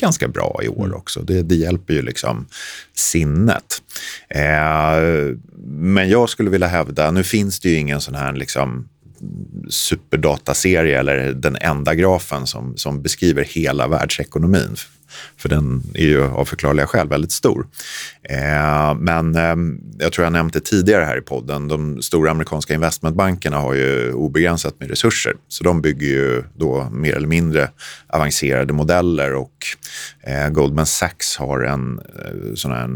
ganska 0.02 0.28
bra 0.28 0.60
i 0.64 0.68
år 0.68 0.86
mm. 0.86 0.98
också. 0.98 1.22
Det, 1.22 1.42
det 1.42 1.56
hjälper 1.56 1.94
ju 1.94 2.02
liksom 2.02 2.48
sinnet. 2.96 3.82
Eh, 4.30 5.36
men 5.66 6.10
jag 6.10 6.30
skulle 6.30 6.50
vilja 6.50 6.68
hävda, 6.68 7.12
nu 7.12 7.24
finns 7.24 7.60
det 7.60 7.70
ju 7.70 7.76
ingen 7.76 8.02
sån 8.02 8.16
här 8.16 8.34
liksom 8.34 8.88
superdataserie 9.70 11.00
eller 11.00 11.34
den 11.34 11.58
enda 11.62 11.96
grafen 11.96 12.48
som, 12.48 12.78
som 12.78 13.02
beskriver 13.02 13.44
hela 13.44 13.88
världsekonomin. 13.88 14.76
För 15.38 15.50
den 15.50 15.84
är 15.94 16.06
ju 16.06 16.24
av 16.24 16.46
förklarliga 16.46 16.88
skäl 16.88 17.08
väldigt 17.08 17.32
stor. 17.32 17.68
Eh, 18.24 18.96
men 18.96 19.36
eh, 19.36 19.56
jag 20.00 20.14
tror 20.14 20.26
jag 20.26 20.34
nämnt 20.34 20.54
det 20.54 20.60
tidigare 20.60 21.06
här 21.06 21.18
i 21.18 21.22
podden. 21.22 21.68
De 21.68 22.02
stora 22.02 22.32
amerikanska 22.32 22.74
investmentbankerna 22.74 23.58
har 23.58 23.74
ju 23.74 24.14
obegränsat 24.14 24.80
med 24.80 24.90
resurser. 24.90 25.34
Så 25.48 25.64
de 25.64 25.82
bygger 25.82 26.08
ju 26.08 26.44
då 26.56 26.90
mer 26.92 27.16
eller 27.16 27.28
mindre 27.28 27.70
avancerade 28.08 28.74
modeller 28.74 29.34
och 29.34 29.66
eh, 30.24 30.50
Goldman 30.50 30.86
Sachs 30.86 31.38
har 31.38 31.62
en 31.62 32.00
eh, 32.00 32.54
sån 32.56 32.72
här 32.72 32.90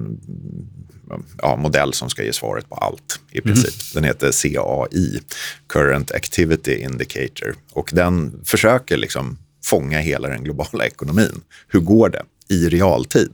ja, 1.42 1.56
modell 1.56 1.94
som 1.94 2.10
ska 2.10 2.24
ge 2.24 2.34
svaret 2.34 2.70
på 2.70 2.76
allt 2.76 3.20
i 3.32 3.38
mhm. 3.40 3.44
princip. 3.44 3.74
Mm. 3.74 3.94
Den 3.94 4.04
heter 4.04 4.32
CAI, 4.32 5.20
Current 5.68 6.12
Activity 6.12 6.76
Indicator. 6.76 7.56
Och 7.72 7.90
den 7.94 8.42
försöker 8.46 8.98
liksom 8.98 9.38
fånga 9.66 10.00
hela 10.00 10.28
den 10.30 10.44
globala 10.44 10.86
ekonomin. 10.86 11.42
Hur 11.68 11.80
går 11.80 12.10
det 12.10 12.24
i 12.50 12.70
realtid? 12.70 13.32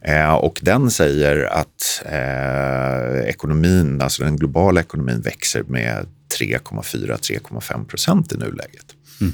Eh, 0.00 0.34
och 0.34 0.60
den 0.62 0.90
säger 0.90 1.44
att 1.44 2.02
eh, 2.04 3.28
ekonomin, 3.28 4.00
alltså 4.00 4.24
den 4.24 4.36
globala 4.36 4.80
ekonomin 4.80 5.20
växer 5.20 5.62
med 5.62 6.06
3,4-3,5 6.40 7.86
procent 7.86 8.32
i 8.32 8.36
nuläget. 8.36 8.86
Mm. 9.20 9.32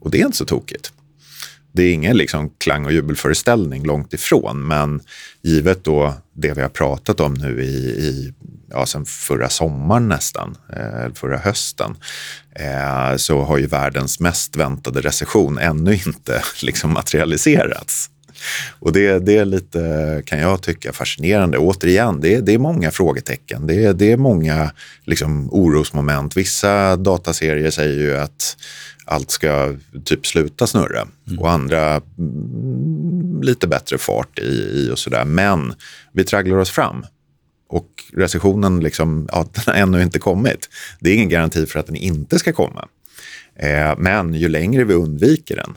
Och 0.00 0.10
det 0.10 0.20
är 0.20 0.24
inte 0.24 0.36
så 0.36 0.44
tokigt. 0.44 0.92
Det 1.72 1.82
är 1.82 1.92
ingen 1.92 2.16
liksom 2.16 2.50
klang 2.58 2.84
och 2.84 2.92
jubelföreställning 2.92 3.84
långt 3.84 4.12
ifrån, 4.12 4.66
men 4.66 5.00
givet 5.42 5.84
då 5.84 6.14
det 6.32 6.52
vi 6.52 6.62
har 6.62 6.68
pratat 6.68 7.20
om 7.20 7.34
nu 7.34 7.62
i, 7.62 7.76
i 8.08 8.32
ja, 8.70 8.86
sen 8.86 9.04
förra 9.04 9.48
sommaren 9.48 10.08
nästan, 10.08 10.56
eh, 10.76 11.14
förra 11.14 11.38
hösten, 11.38 11.96
eh, 12.54 13.16
så 13.16 13.42
har 13.42 13.58
ju 13.58 13.66
världens 13.66 14.20
mest 14.20 14.56
väntade 14.56 15.00
recession 15.00 15.58
ännu 15.58 15.94
inte 15.94 16.42
liksom 16.62 16.92
materialiserats. 16.92 18.08
Och 18.80 18.92
det, 18.92 19.18
det 19.18 19.36
är 19.36 19.44
lite, 19.44 20.22
kan 20.26 20.38
jag 20.38 20.62
tycka, 20.62 20.92
fascinerande. 20.92 21.58
Återigen, 21.58 22.20
det, 22.20 22.40
det 22.40 22.54
är 22.54 22.58
många 22.58 22.90
frågetecken. 22.90 23.66
Det, 23.66 23.92
det 23.92 24.12
är 24.12 24.16
många 24.16 24.70
liksom, 25.04 25.48
orosmoment. 25.52 26.36
Vissa 26.36 26.96
dataserier 26.96 27.70
säger 27.70 27.98
ju 27.98 28.18
att 28.18 28.56
allt 29.04 29.30
ska 29.30 29.76
typ 30.04 30.26
sluta 30.26 30.66
snurra 30.66 31.08
mm. 31.28 31.38
och 31.38 31.50
andra 31.50 32.00
mm, 32.18 33.42
lite 33.42 33.66
bättre 33.66 33.98
fart 33.98 34.38
i, 34.38 34.42
i 34.42 34.90
och 34.92 34.98
sådär. 34.98 35.24
Men 35.24 35.74
vi 36.12 36.24
tragglar 36.24 36.56
oss 36.56 36.70
fram 36.70 37.04
och 37.68 37.88
recessionen 38.12 38.80
liksom, 38.80 39.28
ja, 39.32 39.46
den 39.52 39.64
har 39.66 39.74
ännu 39.74 40.02
inte 40.02 40.18
kommit. 40.18 40.68
Det 41.00 41.10
är 41.10 41.14
ingen 41.14 41.28
garanti 41.28 41.66
för 41.66 41.80
att 41.80 41.86
den 41.86 41.96
inte 41.96 42.38
ska 42.38 42.52
komma. 42.52 42.88
Eh, 43.56 43.94
men 43.98 44.34
ju 44.34 44.48
längre 44.48 44.84
vi 44.84 44.94
undviker 44.94 45.56
den, 45.56 45.76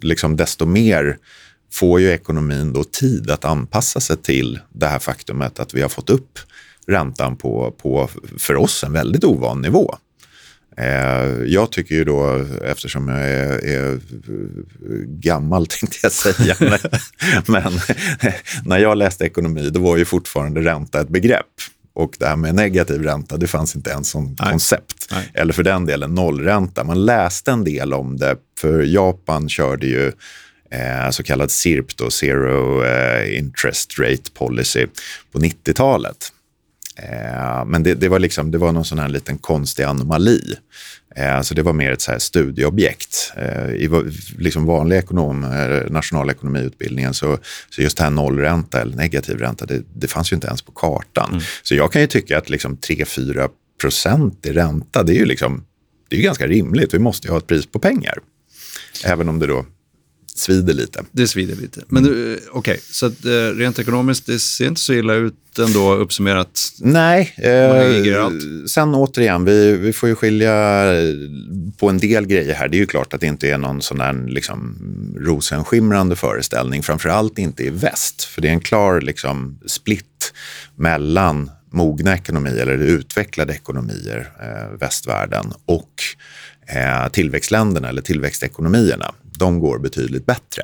liksom 0.00 0.36
desto 0.36 0.66
mer 0.66 1.18
får 1.72 2.00
ju 2.00 2.10
ekonomin 2.10 2.72
då 2.72 2.84
tid 2.84 3.30
att 3.30 3.44
anpassa 3.44 4.00
sig 4.00 4.16
till 4.16 4.58
det 4.72 4.86
här 4.86 4.98
faktumet 4.98 5.60
att 5.60 5.74
vi 5.74 5.82
har 5.82 5.88
fått 5.88 6.10
upp 6.10 6.38
räntan 6.86 7.36
på, 7.36 7.74
på 7.78 8.08
för 8.38 8.56
oss, 8.56 8.84
en 8.84 8.92
väldigt 8.92 9.24
ovan 9.24 9.60
nivå. 9.60 9.96
Eh, 10.76 11.44
jag 11.46 11.72
tycker 11.72 11.94
ju 11.94 12.04
då, 12.04 12.46
eftersom 12.64 13.08
jag 13.08 13.30
är, 13.30 13.66
är 13.66 14.00
gammal 15.06 15.66
tänkte 15.80 15.98
jag 16.02 16.12
säga, 16.12 16.56
men 17.46 17.72
när 18.64 18.78
jag 18.78 18.98
läste 18.98 19.24
ekonomi 19.24 19.70
då 19.70 19.80
var 19.80 19.96
ju 19.96 20.04
fortfarande 20.04 20.60
ränta 20.60 21.00
ett 21.00 21.08
begrepp. 21.08 21.46
Och 21.92 22.16
det 22.18 22.26
här 22.26 22.36
med 22.36 22.54
negativ 22.54 23.02
ränta, 23.02 23.36
det 23.36 23.46
fanns 23.46 23.76
inte 23.76 23.90
ens 23.90 24.08
som 24.08 24.36
Nej. 24.40 24.50
koncept. 24.50 25.08
Nej. 25.10 25.30
Eller 25.34 25.52
för 25.52 25.62
den 25.62 25.86
delen 25.86 26.14
nollränta. 26.14 26.84
Man 26.84 27.04
läste 27.04 27.50
en 27.50 27.64
del 27.64 27.94
om 27.94 28.16
det, 28.16 28.36
för 28.58 28.82
Japan 28.82 29.48
körde 29.48 29.86
ju 29.86 30.12
eh, 30.70 31.10
så 31.10 31.22
kallad 31.22 31.50
CIRP, 31.50 31.96
då, 31.96 32.10
Zero 32.10 32.84
eh, 32.84 33.38
Interest 33.38 33.98
Rate 33.98 34.30
Policy, 34.34 34.86
på 35.32 35.38
90-talet. 35.38 36.32
Eh, 36.96 37.64
men 37.66 37.82
det, 37.82 37.94
det, 37.94 38.08
var 38.08 38.18
liksom, 38.18 38.50
det 38.50 38.58
var 38.58 38.72
någon 38.72 38.84
sån 38.84 38.98
här 38.98 39.08
liten 39.08 39.38
konstig 39.38 39.82
anomali. 39.82 40.54
Eh, 41.16 41.40
så 41.40 41.54
det 41.54 41.62
var 41.62 41.72
mer 41.72 41.92
ett 41.92 42.00
så 42.00 42.12
här 42.12 42.18
studieobjekt. 42.18 43.32
Eh, 43.36 43.70
I 43.70 43.90
liksom 44.38 44.66
vanlig 44.66 44.96
ekonom, 44.96 45.40
nationalekonomiutbildningen 45.90 47.14
så, 47.14 47.38
så 47.70 47.82
just 47.82 47.96
det 47.96 48.02
här 48.02 48.10
nollränta 48.10 48.80
eller 48.80 48.96
negativ 48.96 49.38
ränta, 49.38 49.66
det, 49.66 49.82
det 49.94 50.08
fanns 50.08 50.32
ju 50.32 50.34
inte 50.34 50.46
ens 50.46 50.62
på 50.62 50.72
kartan. 50.72 51.30
Mm. 51.30 51.42
Så 51.62 51.74
jag 51.74 51.92
kan 51.92 52.00
ju 52.00 52.06
tycka 52.06 52.38
att 52.38 52.50
liksom 52.50 52.76
3-4 52.76 53.48
procent 53.80 54.46
i 54.46 54.52
ränta, 54.52 55.02
det 55.02 55.12
är 55.12 55.18
ju 55.18 55.24
liksom, 55.24 55.64
det 56.08 56.16
är 56.16 56.22
ganska 56.22 56.46
rimligt. 56.46 56.94
Vi 56.94 56.98
måste 56.98 57.26
ju 57.26 57.30
ha 57.30 57.38
ett 57.38 57.46
pris 57.46 57.66
på 57.66 57.78
pengar. 57.78 58.18
Även 59.04 59.28
om 59.28 59.38
det 59.38 59.46
då 59.46 59.66
svider 60.34 60.74
lite. 60.74 61.04
Det 61.12 61.28
svider 61.28 61.56
lite. 61.56 61.80
Men 61.88 62.06
mm. 62.06 62.38
okej, 62.52 62.58
okay, 62.58 62.78
så 62.90 63.06
att, 63.06 63.24
eh, 63.24 63.30
rent 63.30 63.78
ekonomiskt, 63.78 64.26
det 64.26 64.38
ser 64.38 64.66
inte 64.66 64.80
så 64.80 64.92
illa 64.92 65.14
ut 65.14 65.34
ändå 65.58 65.94
uppsummerat? 65.94 66.72
Nej. 66.78 67.34
Eh, 67.36 68.30
sen 68.66 68.94
återigen, 68.94 69.44
vi, 69.44 69.76
vi 69.76 69.92
får 69.92 70.08
ju 70.08 70.14
skilja 70.14 70.84
på 71.78 71.88
en 71.88 71.98
del 71.98 72.26
grejer 72.26 72.54
här. 72.54 72.68
Det 72.68 72.76
är 72.76 72.78
ju 72.78 72.86
klart 72.86 73.14
att 73.14 73.20
det 73.20 73.26
inte 73.26 73.48
är 73.48 73.58
någon 73.58 73.82
sån 73.82 73.98
där 73.98 74.26
liksom, 74.28 74.76
rosenskimrande 75.18 76.16
föreställning. 76.16 76.82
Framförallt 76.82 77.38
inte 77.38 77.62
i 77.62 77.70
väst, 77.70 78.24
för 78.24 78.42
det 78.42 78.48
är 78.48 78.52
en 78.52 78.60
klar 78.60 79.00
liksom, 79.00 79.58
split 79.66 80.32
mellan 80.76 81.50
mogna 81.72 82.14
ekonomier 82.14 82.66
eller 82.66 82.86
utvecklade 82.86 83.52
ekonomier, 83.52 84.32
eh, 84.42 84.78
västvärlden, 84.78 85.52
och 85.64 86.02
eh, 86.66 87.08
tillväxtländerna 87.08 87.88
eller 87.88 88.02
tillväxtekonomierna 88.02 89.14
de 89.40 89.60
går 89.60 89.78
betydligt 89.78 90.26
bättre. 90.26 90.62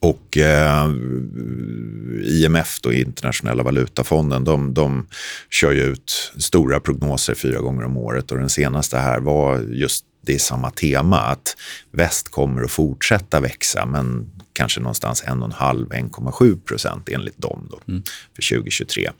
Och 0.00 0.36
eh, 0.36 0.90
IMF, 2.24 2.80
då, 2.80 2.92
Internationella 2.92 3.62
valutafonden, 3.62 4.44
de, 4.44 4.74
de 4.74 5.06
kör 5.50 5.72
ju 5.72 5.82
ut 5.82 6.32
stora 6.36 6.80
prognoser 6.80 7.34
fyra 7.34 7.60
gånger 7.60 7.84
om 7.84 7.96
året 7.96 8.30
och 8.30 8.38
den 8.38 8.48
senaste 8.48 8.98
här 8.98 9.20
var 9.20 9.58
just 9.58 10.04
det 10.20 10.34
är 10.34 10.38
samma 10.38 10.70
tema, 10.70 11.20
att 11.20 11.56
väst 11.90 12.28
kommer 12.28 12.62
att 12.62 12.70
fortsätta 12.70 13.40
växa 13.40 13.86
men 13.86 14.30
kanske 14.52 14.80
någonstans 14.80 15.24
1,5-1,7 15.24 16.60
procent 16.60 17.08
enligt 17.08 17.38
dem 17.38 17.68
då, 17.70 17.80
mm. 17.88 18.02
för 18.36 18.56
2023. 18.56 19.10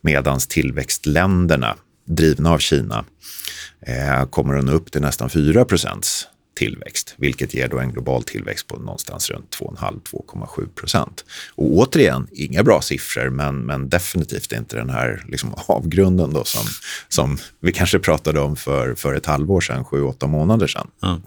Medan 0.00 0.38
tillväxtländerna, 0.48 1.76
drivna 2.04 2.50
av 2.50 2.58
Kina, 2.58 3.04
eh, 3.80 4.26
kommer 4.26 4.54
att 4.54 4.64
nå 4.64 4.72
upp 4.72 4.92
till 4.92 5.00
nästan 5.00 5.30
4 5.30 5.64
procents 5.64 6.28
tillväxt, 6.56 7.14
vilket 7.16 7.54
ger 7.54 7.68
då 7.68 7.78
en 7.78 7.92
global 7.92 8.22
tillväxt 8.22 8.66
på 8.66 8.76
någonstans 8.76 9.30
runt 9.30 9.56
2,5-2,7 9.60 10.68
procent. 10.68 11.24
Och 11.54 11.76
återigen, 11.76 12.28
inga 12.32 12.62
bra 12.62 12.80
siffror, 12.80 13.30
men, 13.30 13.58
men 13.58 13.88
definitivt 13.88 14.52
inte 14.52 14.76
den 14.76 14.90
här 14.90 15.24
liksom 15.28 15.54
avgrunden 15.66 16.32
då 16.32 16.44
som, 16.44 16.66
som 17.08 17.38
vi 17.60 17.72
kanske 17.72 17.98
pratade 17.98 18.40
om 18.40 18.56
för, 18.56 18.94
för 18.94 19.14
ett 19.14 19.26
halvår 19.26 19.60
sedan, 19.60 19.84
sju, 19.84 20.02
åtta 20.02 20.26
månader 20.26 20.66
sedan. 20.66 20.88
Ja. 21.00 21.20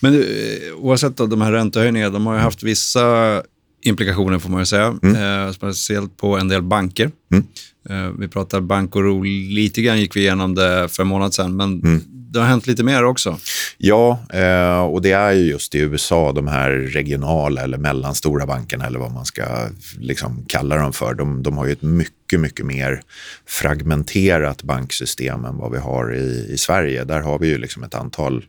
Men 0.00 0.14
eh, 0.14 0.74
oavsett 0.76 1.16
då, 1.16 1.26
de 1.26 1.40
här 1.40 1.52
räntehöjningarna, 1.52 2.12
de 2.12 2.26
har 2.26 2.34
ju 2.34 2.40
haft 2.40 2.62
vissa 2.62 3.42
implikationer 3.82 4.38
får 4.38 4.50
man 4.50 4.60
ju 4.60 4.66
säga, 4.66 4.98
mm. 5.02 5.46
eh, 5.46 5.52
speciellt 5.52 6.16
på 6.16 6.38
en 6.38 6.48
del 6.48 6.62
banker. 6.62 7.10
Mm. 7.32 7.46
Eh, 7.90 8.12
vi 8.18 8.28
pratar 8.28 8.60
bankoro 8.60 9.22
lite 9.22 9.82
grann, 9.82 10.00
gick 10.00 10.16
vi 10.16 10.20
igenom 10.20 10.54
det 10.54 10.88
för 10.88 11.02
en 11.02 11.08
månad 11.08 11.34
sedan, 11.34 11.56
men 11.56 11.80
mm 11.82 12.15
det 12.36 12.44
har 12.44 12.48
hänt 12.48 12.66
lite 12.66 12.82
mer 12.82 13.04
också. 13.04 13.38
Ja, 13.78 14.18
eh, 14.32 14.80
och 14.80 15.02
det 15.02 15.12
är 15.12 15.32
ju 15.32 15.44
just 15.44 15.74
i 15.74 15.78
USA, 15.78 16.32
de 16.32 16.48
här 16.48 16.70
regionala 16.70 17.62
eller 17.62 17.78
mellanstora 17.78 18.46
bankerna 18.46 18.86
eller 18.86 18.98
vad 18.98 19.12
man 19.12 19.24
ska 19.24 19.44
liksom 19.98 20.44
kalla 20.48 20.76
dem 20.76 20.92
för. 20.92 21.14
De, 21.14 21.42
de 21.42 21.58
har 21.58 21.66
ju 21.66 21.72
ett 21.72 21.82
mycket, 21.82 22.40
mycket 22.40 22.66
mer 22.66 23.02
fragmenterat 23.46 24.62
banksystem 24.62 25.44
än 25.44 25.56
vad 25.56 25.72
vi 25.72 25.78
har 25.78 26.14
i, 26.14 26.46
i 26.52 26.58
Sverige. 26.58 27.04
Där 27.04 27.20
har 27.20 27.38
vi 27.38 27.48
ju 27.48 27.58
liksom 27.58 27.82
ett 27.82 27.94
antal 27.94 28.44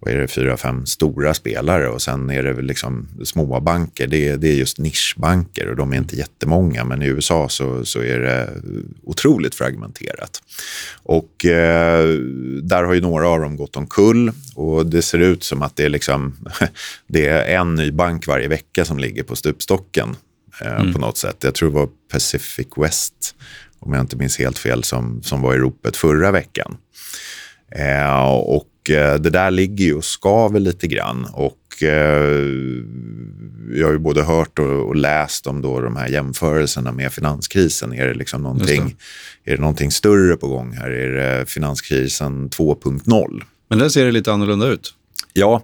vad 0.00 0.14
är 0.14 0.18
det, 0.18 0.28
fyra, 0.28 0.56
fem 0.56 0.86
stora 0.86 1.34
spelare 1.34 1.88
och 1.88 2.02
sen 2.02 2.30
är 2.30 2.42
det 2.42 2.62
liksom 2.62 3.08
små 3.24 3.60
banker. 3.60 4.06
Det 4.06 4.28
är, 4.28 4.36
det 4.36 4.48
är 4.48 4.54
just 4.54 4.78
nischbanker 4.78 5.68
och 5.68 5.76
de 5.76 5.92
är 5.92 5.96
inte 5.96 6.16
jättemånga, 6.16 6.84
men 6.84 7.02
i 7.02 7.06
USA 7.06 7.48
så, 7.48 7.84
så 7.84 8.02
är 8.02 8.18
det 8.18 8.50
otroligt 9.02 9.54
fragmenterat. 9.54 10.42
Och 11.02 11.44
eh, 11.44 12.08
där 12.62 12.84
har 12.84 12.94
ju 12.94 13.00
några 13.00 13.28
av 13.28 13.40
dem 13.40 13.56
gått 13.56 13.76
omkull 13.76 14.32
och 14.54 14.86
det 14.86 15.02
ser 15.02 15.18
ut 15.18 15.44
som 15.44 15.62
att 15.62 15.76
det 15.76 15.84
är, 15.84 15.88
liksom, 15.88 16.36
det 17.06 17.26
är 17.26 17.60
en 17.60 17.74
ny 17.74 17.90
bank 17.90 18.26
varje 18.26 18.48
vecka 18.48 18.84
som 18.84 18.98
ligger 18.98 19.22
på 19.22 19.36
stupstocken 19.36 20.16
eh, 20.60 20.80
mm. 20.80 20.92
på 20.92 20.98
något 20.98 21.18
sätt. 21.18 21.36
Jag 21.40 21.54
tror 21.54 21.68
det 21.68 21.74
var 21.74 21.88
Pacific 22.12 22.68
West 22.76 23.34
om 23.78 23.92
jag 23.92 24.00
inte 24.00 24.16
minns 24.16 24.38
helt 24.38 24.58
fel, 24.58 24.84
som, 24.84 25.22
som 25.22 25.42
var 25.42 25.54
i 25.54 25.58
ropet 25.58 25.96
förra 25.96 26.30
veckan. 26.30 26.76
Eh, 27.70 28.24
och 28.32 28.68
det 28.92 29.30
där 29.30 29.50
ligger 29.50 29.84
ju 29.84 29.94
och 29.94 30.04
skaver 30.04 30.60
lite 30.60 30.86
grann. 30.86 31.26
Och 31.32 31.82
eh, 31.82 32.44
jag 33.74 33.86
har 33.86 33.92
ju 33.92 33.98
både 33.98 34.22
hört 34.22 34.58
och, 34.58 34.88
och, 34.88 34.96
läst 34.96 35.46
om 35.46 35.62
då 35.62 35.80
de 35.80 35.96
här 35.96 36.08
jämförelserna 36.08 36.92
med 36.92 37.12
finanskrisen. 37.12 37.92
Är 37.92 38.06
det, 38.06 38.14
liksom 38.14 38.42
någonting, 38.42 38.96
det. 39.44 39.50
är 39.52 39.56
det 39.56 39.60
någonting 39.60 39.90
större 39.90 40.36
på 40.36 40.48
gång 40.48 40.72
här? 40.72 40.90
Är 40.90 41.10
det 41.10 41.46
finanskrisen 41.46 42.50
2.0? 42.50 43.42
Men 43.68 43.78
där 43.78 43.88
ser 43.88 44.04
det 44.04 44.12
lite 44.12 44.32
annorlunda 44.32 44.66
ut. 44.66 44.94
Ja, 45.32 45.62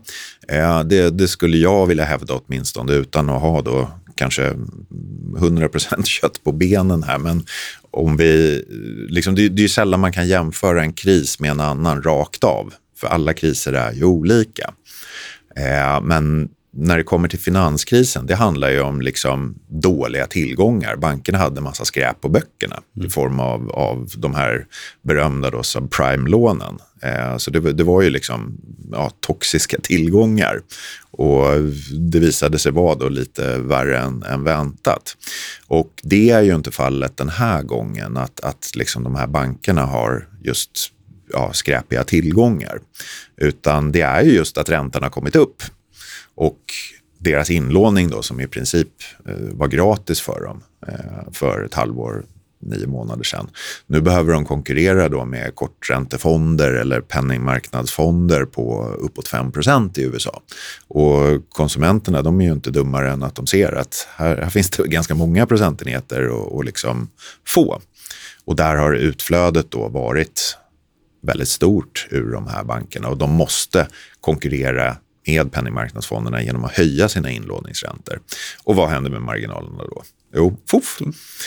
eh, 0.48 0.84
det, 0.84 1.10
det, 1.10 1.28
skulle 1.28 1.56
jag 1.56 1.86
vilja 1.86 2.04
hävda 2.04 2.34
åtminstone 2.34 2.92
utan 2.92 3.30
att 3.30 3.40
ha 3.40 3.62
då 3.62 3.90
kanske 4.14 4.52
100% 5.36 6.02
kött 6.04 6.44
på 6.44 6.52
benen 6.52 7.02
här. 7.02 7.18
Men 7.18 7.44
om 7.90 8.16
vi, 8.16 8.64
liksom, 9.08 9.34
det, 9.34 9.48
det 9.48 9.60
är 9.60 9.62
ju 9.62 9.68
sällan 9.68 10.00
man 10.00 10.12
kan 10.12 10.28
jämföra 10.28 10.82
en 10.82 10.92
kris 10.92 11.40
med 11.40 11.50
en 11.50 11.60
annan 11.60 12.02
rakt 12.02 12.44
av. 12.44 12.72
För 13.00 13.06
alla 13.06 13.32
kriser 13.32 13.72
är 13.72 13.92
ju 13.92 14.04
olika. 14.04 14.74
Eh, 15.56 16.00
men 16.02 16.48
när 16.72 16.96
det 16.96 17.02
kommer 17.02 17.28
till 17.28 17.38
finanskrisen, 17.38 18.26
det 18.26 18.34
handlar 18.34 18.70
ju 18.70 18.80
om 18.80 19.00
liksom 19.00 19.54
dåliga 19.68 20.26
tillgångar. 20.26 20.96
Bankerna 20.96 21.38
hade 21.38 21.60
massa 21.60 21.84
skräp 21.84 22.20
på 22.20 22.28
böckerna 22.28 22.82
mm. 22.96 23.06
i 23.06 23.10
form 23.10 23.40
av, 23.40 23.70
av 23.70 24.08
de 24.16 24.34
här 24.34 24.66
berömda 25.02 25.50
då, 25.50 25.62
subprime-lånen. 25.62 26.78
Eh, 27.02 27.36
så 27.36 27.50
det, 27.50 27.72
det, 27.72 27.84
var 27.84 28.02
ju 28.02 28.10
liksom 28.10 28.60
ja, 28.92 29.10
toxiska 29.20 29.78
tillgångar. 29.82 30.60
Och 31.10 31.44
det 32.10 32.18
visade 32.18 32.58
sig 32.58 32.72
vara 32.72 32.94
då 32.94 33.08
lite 33.08 33.58
värre 33.58 33.98
än, 33.98 34.22
än 34.22 34.44
väntat. 34.44 35.16
Och 35.66 35.90
det 36.02 36.30
är 36.30 36.42
ju 36.42 36.54
inte 36.54 36.70
fallet 36.70 37.16
den 37.16 37.28
här 37.28 37.62
gången, 37.62 38.16
att, 38.16 38.40
att 38.40 38.70
liksom 38.74 39.04
de 39.04 39.14
här 39.14 39.26
bankerna 39.26 39.86
har 39.86 40.28
just 40.42 40.92
ja, 41.32 41.52
skräpiga 41.52 42.04
tillgångar. 42.04 42.80
Utan 43.36 43.92
det 43.92 44.00
är 44.00 44.22
ju 44.22 44.32
just 44.32 44.58
att 44.58 44.68
räntan 44.68 45.02
har 45.02 45.10
kommit 45.10 45.36
upp. 45.36 45.62
Och 46.34 46.60
deras 47.18 47.50
inlåning 47.50 48.10
då, 48.10 48.22
som 48.22 48.40
i 48.40 48.46
princip 48.46 48.88
eh, 49.26 49.34
var 49.36 49.68
gratis 49.68 50.20
för 50.20 50.44
dem 50.44 50.62
eh, 50.86 51.32
för 51.32 51.64
ett 51.64 51.74
halvår, 51.74 52.24
nio 52.62 52.86
månader 52.86 53.24
sedan. 53.24 53.50
Nu 53.86 54.00
behöver 54.00 54.32
de 54.32 54.44
konkurrera 54.44 55.08
då 55.08 55.24
med 55.24 55.54
korträntefonder 55.54 56.72
eller 56.72 57.00
penningmarknadsfonder 57.00 58.44
på 58.44 58.84
uppåt 58.98 59.28
5% 59.28 59.98
i 59.98 60.02
USA. 60.02 60.42
Och 60.88 61.48
konsumenterna 61.48 62.22
de 62.22 62.40
är 62.40 62.44
ju 62.44 62.52
inte 62.52 62.70
dummare 62.70 63.10
än 63.10 63.22
att 63.22 63.34
de 63.34 63.46
ser 63.46 63.72
att 63.72 64.08
här, 64.16 64.36
här 64.36 64.50
finns 64.50 64.70
det 64.70 64.88
ganska 64.88 65.14
många 65.14 65.46
procentenheter 65.46 66.30
att 66.58 66.64
liksom 66.64 67.10
få. 67.46 67.80
Och 68.44 68.56
där 68.56 68.76
har 68.76 68.92
utflödet 68.92 69.70
då 69.70 69.88
varit 69.88 70.56
väldigt 71.22 71.48
stort 71.48 72.08
ur 72.10 72.32
de 72.32 72.46
här 72.46 72.64
bankerna 72.64 73.08
och 73.08 73.16
de 73.16 73.30
måste 73.30 73.88
konkurrera 74.20 74.96
med 75.26 75.52
penningmarknadsfonderna 75.52 76.42
genom 76.42 76.64
att 76.64 76.72
höja 76.72 77.08
sina 77.08 77.30
inlåningsräntor. 77.30 78.20
Och 78.64 78.76
vad 78.76 78.88
händer 78.88 79.10
med 79.10 79.22
marginalerna 79.22 79.84
då? 79.84 80.02
Jo, 80.34 80.56
poff. 80.70 80.98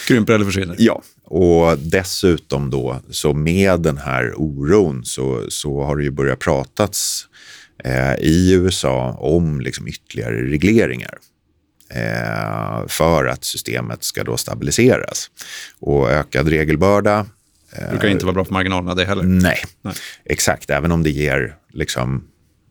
Krymper 0.08 0.34
eller 0.34 0.46
försvinner. 0.46 0.76
Ja, 0.80 1.02
och 1.24 1.78
dessutom 1.78 2.70
då 2.70 3.02
så 3.10 3.34
med 3.34 3.80
den 3.80 3.98
här 3.98 4.34
oron 4.36 5.06
så, 5.06 5.46
så 5.50 5.84
har 5.84 5.98
det 5.98 6.04
ju 6.04 6.12
börjat 6.12 6.40
pratats 6.40 7.28
eh, 7.84 8.16
i 8.16 8.54
USA 8.54 9.12
om 9.12 9.62
liksom 9.62 9.88
ytterligare 9.88 10.42
regleringar 10.42 11.18
eh, 11.90 12.88
för 12.88 13.26
att 13.26 13.44
systemet 13.44 14.04
ska 14.04 14.24
då 14.24 14.38
stabiliseras. 14.38 15.30
Och 15.80 16.12
ökad 16.12 16.48
regelbörda 16.48 17.26
det 17.80 17.90
brukar 17.90 18.08
inte 18.08 18.26
vara 18.26 18.34
bra 18.34 18.46
för 18.46 18.54
marginalerna 18.54 18.96
det 18.96 19.06
heller. 19.06 19.24
Nej, 19.24 19.58
nej. 19.82 19.94
exakt. 20.26 20.70
Även 20.70 20.92
om 20.92 21.04
det 21.04 21.10
ger 21.10 21.56
liksom 21.74 22.24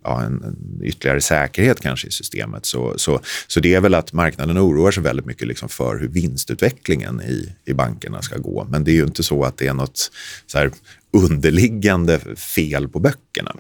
ja, 0.04 0.22
en, 0.22 0.44
en, 0.44 0.80
ytterligare 0.84 1.20
säkerhet 1.20 1.80
kanske 1.80 2.08
i 2.08 2.10
systemet. 2.10 2.66
Så, 2.66 2.94
så, 2.98 3.20
så 3.46 3.60
det 3.60 3.74
är 3.74 3.80
väl 3.80 3.94
att 3.94 4.12
marknaden 4.12 4.58
oroar 4.58 4.90
sig 4.90 5.02
väldigt 5.02 5.26
mycket 5.26 5.48
liksom 5.48 5.68
för 5.68 5.98
hur 5.98 6.08
vinstutvecklingen 6.08 7.22
i, 7.22 7.52
i 7.64 7.72
bankerna 7.74 8.22
ska 8.22 8.38
gå. 8.38 8.66
Men 8.70 8.84
det 8.84 8.90
är 8.90 8.94
ju 8.94 9.04
inte 9.04 9.22
så 9.22 9.44
att 9.44 9.58
det 9.58 9.66
är 9.66 9.74
något 9.74 10.10
så 10.46 10.58
här 10.58 10.70
underliggande 11.12 12.18
fel 12.54 12.88
på 12.88 13.00
böckerna. 13.00 13.56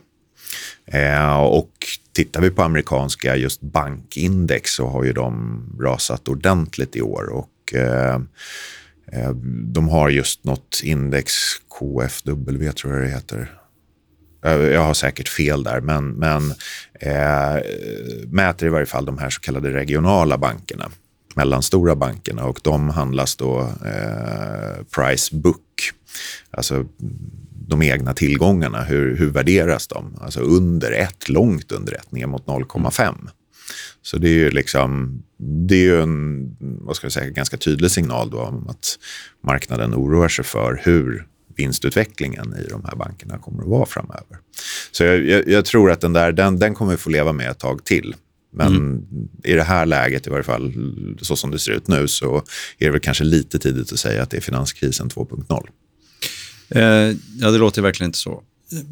Eh, 0.86 1.36
och 1.36 1.72
tittar 2.12 2.40
vi 2.40 2.50
på 2.50 2.62
amerikanska 2.62 3.36
just 3.36 3.60
bankindex 3.60 4.70
så 4.70 4.86
har 4.86 5.04
ju 5.04 5.12
de 5.12 5.62
rasat 5.80 6.28
ordentligt 6.28 6.96
i 6.96 7.02
år. 7.02 7.28
Och, 7.32 7.74
eh, 7.74 8.14
eh 8.14 8.20
Eh, 9.06 9.30
de 9.64 9.88
har 9.88 10.08
just 10.08 10.44
något 10.44 10.80
index, 10.84 11.32
KFW 11.78 12.72
tror 12.72 12.94
jag 12.94 13.02
det 13.02 13.08
heter, 13.08 13.52
eh, 14.44 14.52
jag 14.52 14.80
har 14.80 14.94
säkert 14.94 15.28
fel 15.28 15.62
där, 15.62 15.80
men, 15.80 16.08
men 16.10 16.50
eh, 17.00 17.62
mäter 18.26 18.66
i 18.66 18.70
varje 18.70 18.86
fall 18.86 19.04
de 19.04 19.18
här 19.18 19.30
så 19.30 19.40
kallade 19.40 19.74
regionala 19.74 20.38
bankerna, 20.38 20.90
mellanstora 21.34 21.96
bankerna 21.96 22.44
och 22.44 22.60
de 22.62 22.88
handlas 22.88 23.36
då 23.36 23.60
eh, 23.60 24.84
price 24.94 25.36
book, 25.36 25.92
alltså 26.50 26.86
de 27.68 27.82
egna 27.82 28.14
tillgångarna, 28.14 28.82
hur, 28.82 29.16
hur 29.16 29.30
värderas 29.30 29.86
de? 29.86 30.16
Alltså 30.20 30.40
under 30.40 30.92
ett, 30.92 31.28
långt 31.28 31.72
under 31.72 31.92
ett, 31.92 32.12
ner 32.12 32.26
mot 32.26 32.46
0,5. 32.46 33.28
Så 34.02 34.18
det 34.18 34.28
är 34.28 34.34
ju 34.34 34.50
liksom, 34.50 35.22
det 35.68 35.86
är 35.86 35.96
en 36.00 36.56
vad 36.60 36.96
ska 36.96 37.04
jag 37.04 37.12
säga, 37.12 37.30
ganska 37.30 37.56
tydlig 37.56 37.90
signal 37.90 38.30
då 38.30 38.38
om 38.38 38.68
att 38.68 38.98
marknaden 39.46 39.94
oroar 39.94 40.28
sig 40.28 40.44
för 40.44 40.80
hur 40.84 41.26
vinstutvecklingen 41.56 42.54
i 42.66 42.68
de 42.70 42.84
här 42.84 42.96
bankerna 42.96 43.38
kommer 43.38 43.62
att 43.62 43.68
vara 43.68 43.86
framöver. 43.86 44.38
Så 44.90 45.04
jag, 45.04 45.26
jag, 45.26 45.48
jag 45.48 45.64
tror 45.64 45.90
att 45.90 46.00
den 46.00 46.12
där, 46.12 46.32
den, 46.32 46.58
den 46.58 46.74
kommer 46.74 46.90
vi 46.90 46.96
få 46.96 47.10
leva 47.10 47.32
med 47.32 47.50
ett 47.50 47.58
tag 47.58 47.84
till. 47.84 48.14
Men 48.52 48.76
mm. 48.76 49.04
i 49.44 49.52
det 49.52 49.62
här 49.62 49.86
läget, 49.86 50.26
i 50.26 50.30
varje 50.30 50.44
fall 50.44 50.74
så 51.20 51.36
som 51.36 51.50
det 51.50 51.58
ser 51.58 51.72
ut 51.72 51.88
nu, 51.88 52.08
så 52.08 52.36
är 52.78 52.84
det 52.84 52.90
väl 52.90 53.00
kanske 53.00 53.24
lite 53.24 53.58
tidigt 53.58 53.92
att 53.92 53.98
säga 53.98 54.22
att 54.22 54.30
det 54.30 54.36
är 54.36 54.40
finanskrisen 54.40 55.08
2.0. 55.08 55.68
Eh, 56.68 57.16
ja, 57.38 57.50
det 57.50 57.58
låter 57.58 57.82
verkligen 57.82 58.08
inte 58.08 58.18
så. 58.18 58.42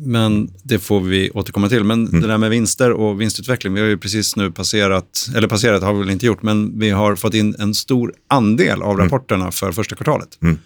Men 0.05 0.51
det 0.63 0.79
får 0.79 1.01
vi 1.01 1.31
återkomma 1.31 1.69
till. 1.69 1.85
Men 1.85 2.09
mm. 2.09 2.21
det 2.21 2.29
där 2.29 2.39
med 2.39 2.51
vinster 2.51 2.93
och 2.93 3.21
vinstutveckling, 3.21 3.75
vi 3.75 3.81
har 3.81 3.89
ju 3.89 3.99
precis 3.99 4.37
nu 4.37 4.51
passerat, 4.51 5.29
eller 5.37 5.49
passerat 5.49 5.83
har 5.83 5.93
vi 5.93 5.99
väl 5.99 6.11
inte 6.11 6.27
gjort, 6.27 6.43
men 6.43 6.79
vi 6.79 6.91
har 6.91 7.17
fått 7.17 7.35
in 7.35 7.55
en 7.59 7.75
stor 7.75 8.15
andel 8.29 8.83
av 8.83 8.95
mm. 8.95 9.05
rapporterna 9.05 9.41
mm. 9.41 9.53
för 9.53 9.73
första 9.73 9.97
kvartalet. 9.97 10.39
Mm. 10.43 10.59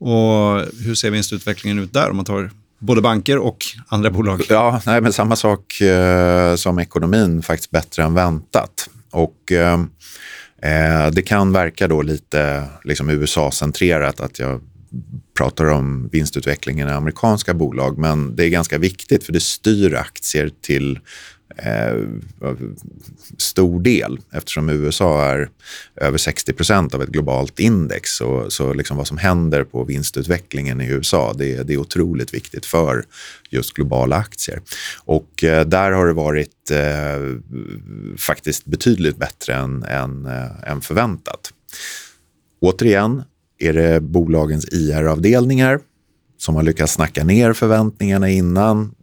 Och 0.00 0.62
hur 0.84 0.94
ser 0.94 1.10
vinstutvecklingen 1.10 1.78
ut 1.78 1.92
där 1.92 2.10
om 2.10 2.16
man 2.16 2.24
tar 2.24 2.50
både 2.78 3.00
banker 3.00 3.38
och 3.38 3.64
andra 3.88 4.10
bolag? 4.10 4.42
Ja, 4.48 4.80
nej, 4.86 5.00
men 5.00 5.12
samma 5.12 5.36
sak 5.36 5.80
eh, 5.80 6.54
som 6.54 6.78
ekonomin, 6.78 7.42
faktiskt 7.42 7.70
bättre 7.70 8.02
än 8.02 8.14
väntat. 8.14 8.90
Och 9.10 9.52
eh, 9.52 9.80
eh 10.62 11.10
det 11.12 11.22
kan 11.22 11.52
verka 11.52 11.88
då 11.88 12.02
lite 12.02 12.64
liksom 12.84 13.10
USA-centrerat 13.10 14.20
att 14.20 14.38
jag 14.38 14.60
pratar 15.34 15.64
om 15.64 16.08
vinstutvecklingen 16.12 16.88
i 16.88 16.92
amerikanska 16.92 17.54
bolag, 17.54 17.98
men 17.98 18.36
det 18.36 18.44
är 18.44 18.48
ganska 18.48 18.78
viktigt 18.78 19.24
för 19.24 19.32
det 19.32 19.40
styr 19.40 19.94
aktier 19.94 20.50
till 20.60 20.98
eh, 21.56 21.96
stor 23.38 23.80
del 23.80 24.18
eftersom 24.32 24.68
USA 24.68 25.24
är 25.24 25.48
över 25.96 26.18
60 26.18 26.52
procent 26.52 26.94
av 26.94 27.02
ett 27.02 27.08
globalt 27.08 27.60
index. 27.60 28.10
Så, 28.10 28.50
så 28.50 28.72
liksom 28.72 28.96
vad 28.96 29.06
som 29.06 29.18
händer 29.18 29.64
på 29.64 29.84
vinstutvecklingen 29.84 30.80
i 30.80 30.86
USA 30.86 31.32
det, 31.38 31.62
det 31.62 31.72
är 31.72 31.78
otroligt 31.78 32.34
viktigt 32.34 32.66
för 32.66 33.04
just 33.50 33.74
globala 33.74 34.16
aktier. 34.16 34.60
Och 35.04 35.44
eh, 35.44 35.66
där 35.66 35.90
har 35.90 36.06
det 36.06 36.12
varit 36.12 36.70
eh, 36.70 37.36
faktiskt 38.18 38.64
betydligt 38.64 39.16
bättre 39.16 39.54
än, 39.54 39.82
än, 39.82 40.26
eh, 40.26 40.70
än 40.70 40.80
förväntat. 40.80 41.52
Återigen 42.60 43.22
är 43.58 43.72
det 43.72 44.00
bolagens 44.00 44.68
IR-avdelningar 44.72 45.80
som 46.38 46.54
har 46.54 46.62
lyckats 46.62 46.92
snacka 46.92 47.24
ner 47.24 47.52
förväntningarna 47.52 48.30
innan 48.30 48.94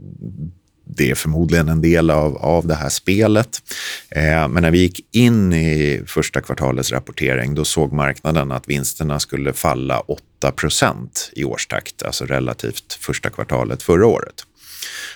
det 0.95 1.11
är 1.11 1.15
förmodligen 1.15 1.69
en 1.69 1.81
del 1.81 2.09
av, 2.09 2.37
av 2.37 2.67
det 2.67 2.75
här 2.75 2.89
spelet. 2.89 3.61
Eh, 4.09 4.47
men 4.47 4.63
när 4.63 4.71
vi 4.71 4.79
gick 4.79 5.15
in 5.15 5.53
i 5.53 6.03
första 6.07 6.41
kvartalets 6.41 6.91
rapportering 6.91 7.55
då 7.55 7.65
såg 7.65 7.93
marknaden 7.93 8.51
att 8.51 8.67
vinsterna 8.67 9.19
skulle 9.19 9.53
falla 9.53 10.03
8% 10.43 11.07
i 11.33 11.43
årstakt, 11.43 12.03
alltså 12.03 12.25
relativt 12.25 12.93
första 12.93 13.29
kvartalet 13.29 13.83
förra 13.83 14.07
året. 14.07 14.45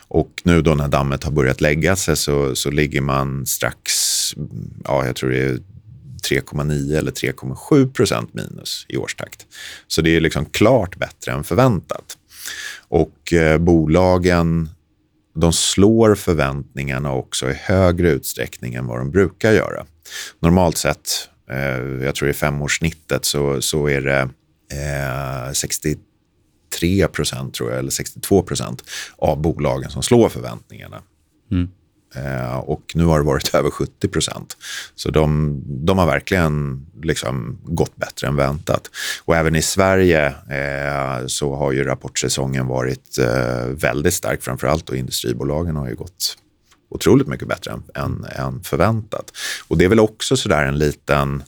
Och 0.07 0.41
nu 0.43 0.61
då 0.61 0.75
när 0.75 0.87
dammet 0.87 1.23
har 1.23 1.31
börjat 1.31 1.61
lägga 1.61 1.95
sig 1.95 2.15
så, 2.15 2.55
så 2.55 2.71
ligger 2.71 3.01
man 3.01 3.45
strax, 3.45 3.91
ja 4.83 5.05
jag 5.05 5.15
tror 5.15 5.29
det 5.29 5.43
är 5.43 5.59
3,9 6.31 6.97
eller 6.97 7.11
3,7 7.11 7.93
procent 7.93 8.33
minus 8.33 8.85
i 8.89 8.97
årstakt. 8.97 9.45
Så 9.87 10.01
det 10.01 10.15
är 10.15 10.21
liksom 10.21 10.45
klart 10.45 10.97
bättre 10.97 11.31
än 11.31 11.43
förväntat. 11.43 12.17
Och 12.87 13.33
eh, 13.33 13.57
bolagen 13.57 14.69
de 15.35 15.53
slår 15.53 16.15
förväntningarna 16.15 17.13
också 17.13 17.49
i 17.49 17.53
högre 17.53 18.09
utsträckning 18.09 18.73
än 18.73 18.87
vad 18.87 18.97
de 18.97 19.11
brukar 19.11 19.51
göra. 19.51 19.85
Normalt 20.39 20.77
sett, 20.77 21.09
eh, 21.49 22.05
jag 22.05 22.15
tror 22.15 22.29
i 22.29 22.33
femårssnittet, 22.33 23.25
så, 23.25 23.61
så 23.61 23.89
är 23.89 24.01
det 24.01 24.29
eh, 24.71 25.51
63 25.53 27.07
procent, 27.07 27.53
tror 27.53 27.69
jag, 27.69 27.79
eller 27.79 27.91
62 27.91 28.43
procent 28.43 28.83
av 29.17 29.41
bolagen 29.41 29.89
som 29.89 30.03
slår 30.03 30.29
förväntningarna. 30.29 31.01
Mm. 31.51 31.69
Eh, 32.15 32.57
och 32.57 32.91
nu 32.93 33.05
har 33.05 33.19
det 33.19 33.25
varit 33.25 33.53
över 33.55 33.69
70 33.69 34.07
procent. 34.07 34.57
Så 34.95 35.11
de, 35.11 35.61
de, 35.65 35.97
har 35.97 36.05
verkligen 36.05 36.85
liksom 37.03 37.57
gått 37.63 37.95
bättre 37.95 38.27
än 38.27 38.35
väntat. 38.35 38.89
Och 39.25 39.35
även 39.35 39.55
i 39.55 39.61
Sverige 39.61 40.27
eh, 40.27 41.27
så 41.27 41.55
har 41.55 41.71
ju 41.71 41.83
rapportsäsongen 41.83 42.67
varit 42.67 43.17
eh, 43.17 43.65
väldigt 43.65 44.13
stark. 44.13 44.43
Framförallt 44.43 44.89
och 44.89 44.95
industribolagen 44.95 45.75
har 45.75 45.89
ju 45.89 45.95
gått 45.95 46.37
otroligt 46.89 47.27
mycket 47.27 47.47
bättre 47.47 47.71
än, 47.71 47.83
än, 47.95 48.25
än 48.35 48.63
förväntat. 48.63 49.31
Och 49.67 49.77
det 49.77 49.85
är 49.85 49.89
väl 49.89 49.99
också 49.99 50.37
sådär 50.37 50.65
en 50.65 50.77
liten, 50.77 51.43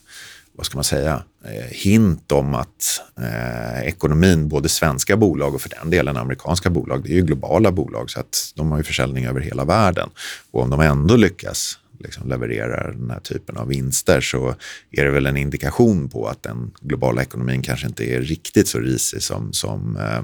vad 0.58 0.66
ska 0.66 0.78
man 0.78 0.84
säga, 0.84 1.24
eh, 1.46 1.72
hint 1.72 2.32
om 2.32 2.54
att 2.54 3.02
eh, 3.20 3.88
ekonomin, 3.88 4.50
både 4.50 4.70
svenska 4.70 5.18
bolag 5.18 5.56
och 5.56 5.62
för 5.62 5.70
den 5.70 5.90
delen 5.90 6.18
amerikanska 6.18 6.70
bolag, 6.70 7.04
det 7.04 7.10
är 7.10 7.16
ju 7.16 7.22
globala 7.22 7.72
bolag 7.72 8.10
så 8.10 8.20
att 8.20 8.54
de 8.56 8.72
har 8.72 8.78
ju 8.78 8.84
försäljning 8.84 9.26
över 9.26 9.42
hela 9.42 9.66
världen. 9.66 10.10
Och 10.52 10.62
om 10.62 10.70
de 10.70 10.82
ändå 10.82 11.16
lyckas 11.16 11.80
liksom 12.00 12.30
leverera 12.30 12.92
den 12.92 13.10
här 13.10 13.20
typen 13.20 13.58
av 13.58 13.68
vinster 13.68 14.22
så 14.22 14.56
är 14.92 15.06
det 15.06 15.12
väl 15.12 15.26
en 15.26 15.38
indikation 15.38 16.10
på 16.10 16.28
att 16.28 16.44
den 16.44 16.72
globala 16.82 17.22
ekonomin 17.22 17.62
kanske 17.62 17.88
inte 17.88 18.06
är 18.06 18.22
riktigt 18.22 18.68
så 18.68 18.80
risig 18.80 19.24
som, 19.24 19.54
som, 19.54 19.98
eh, 19.98 20.24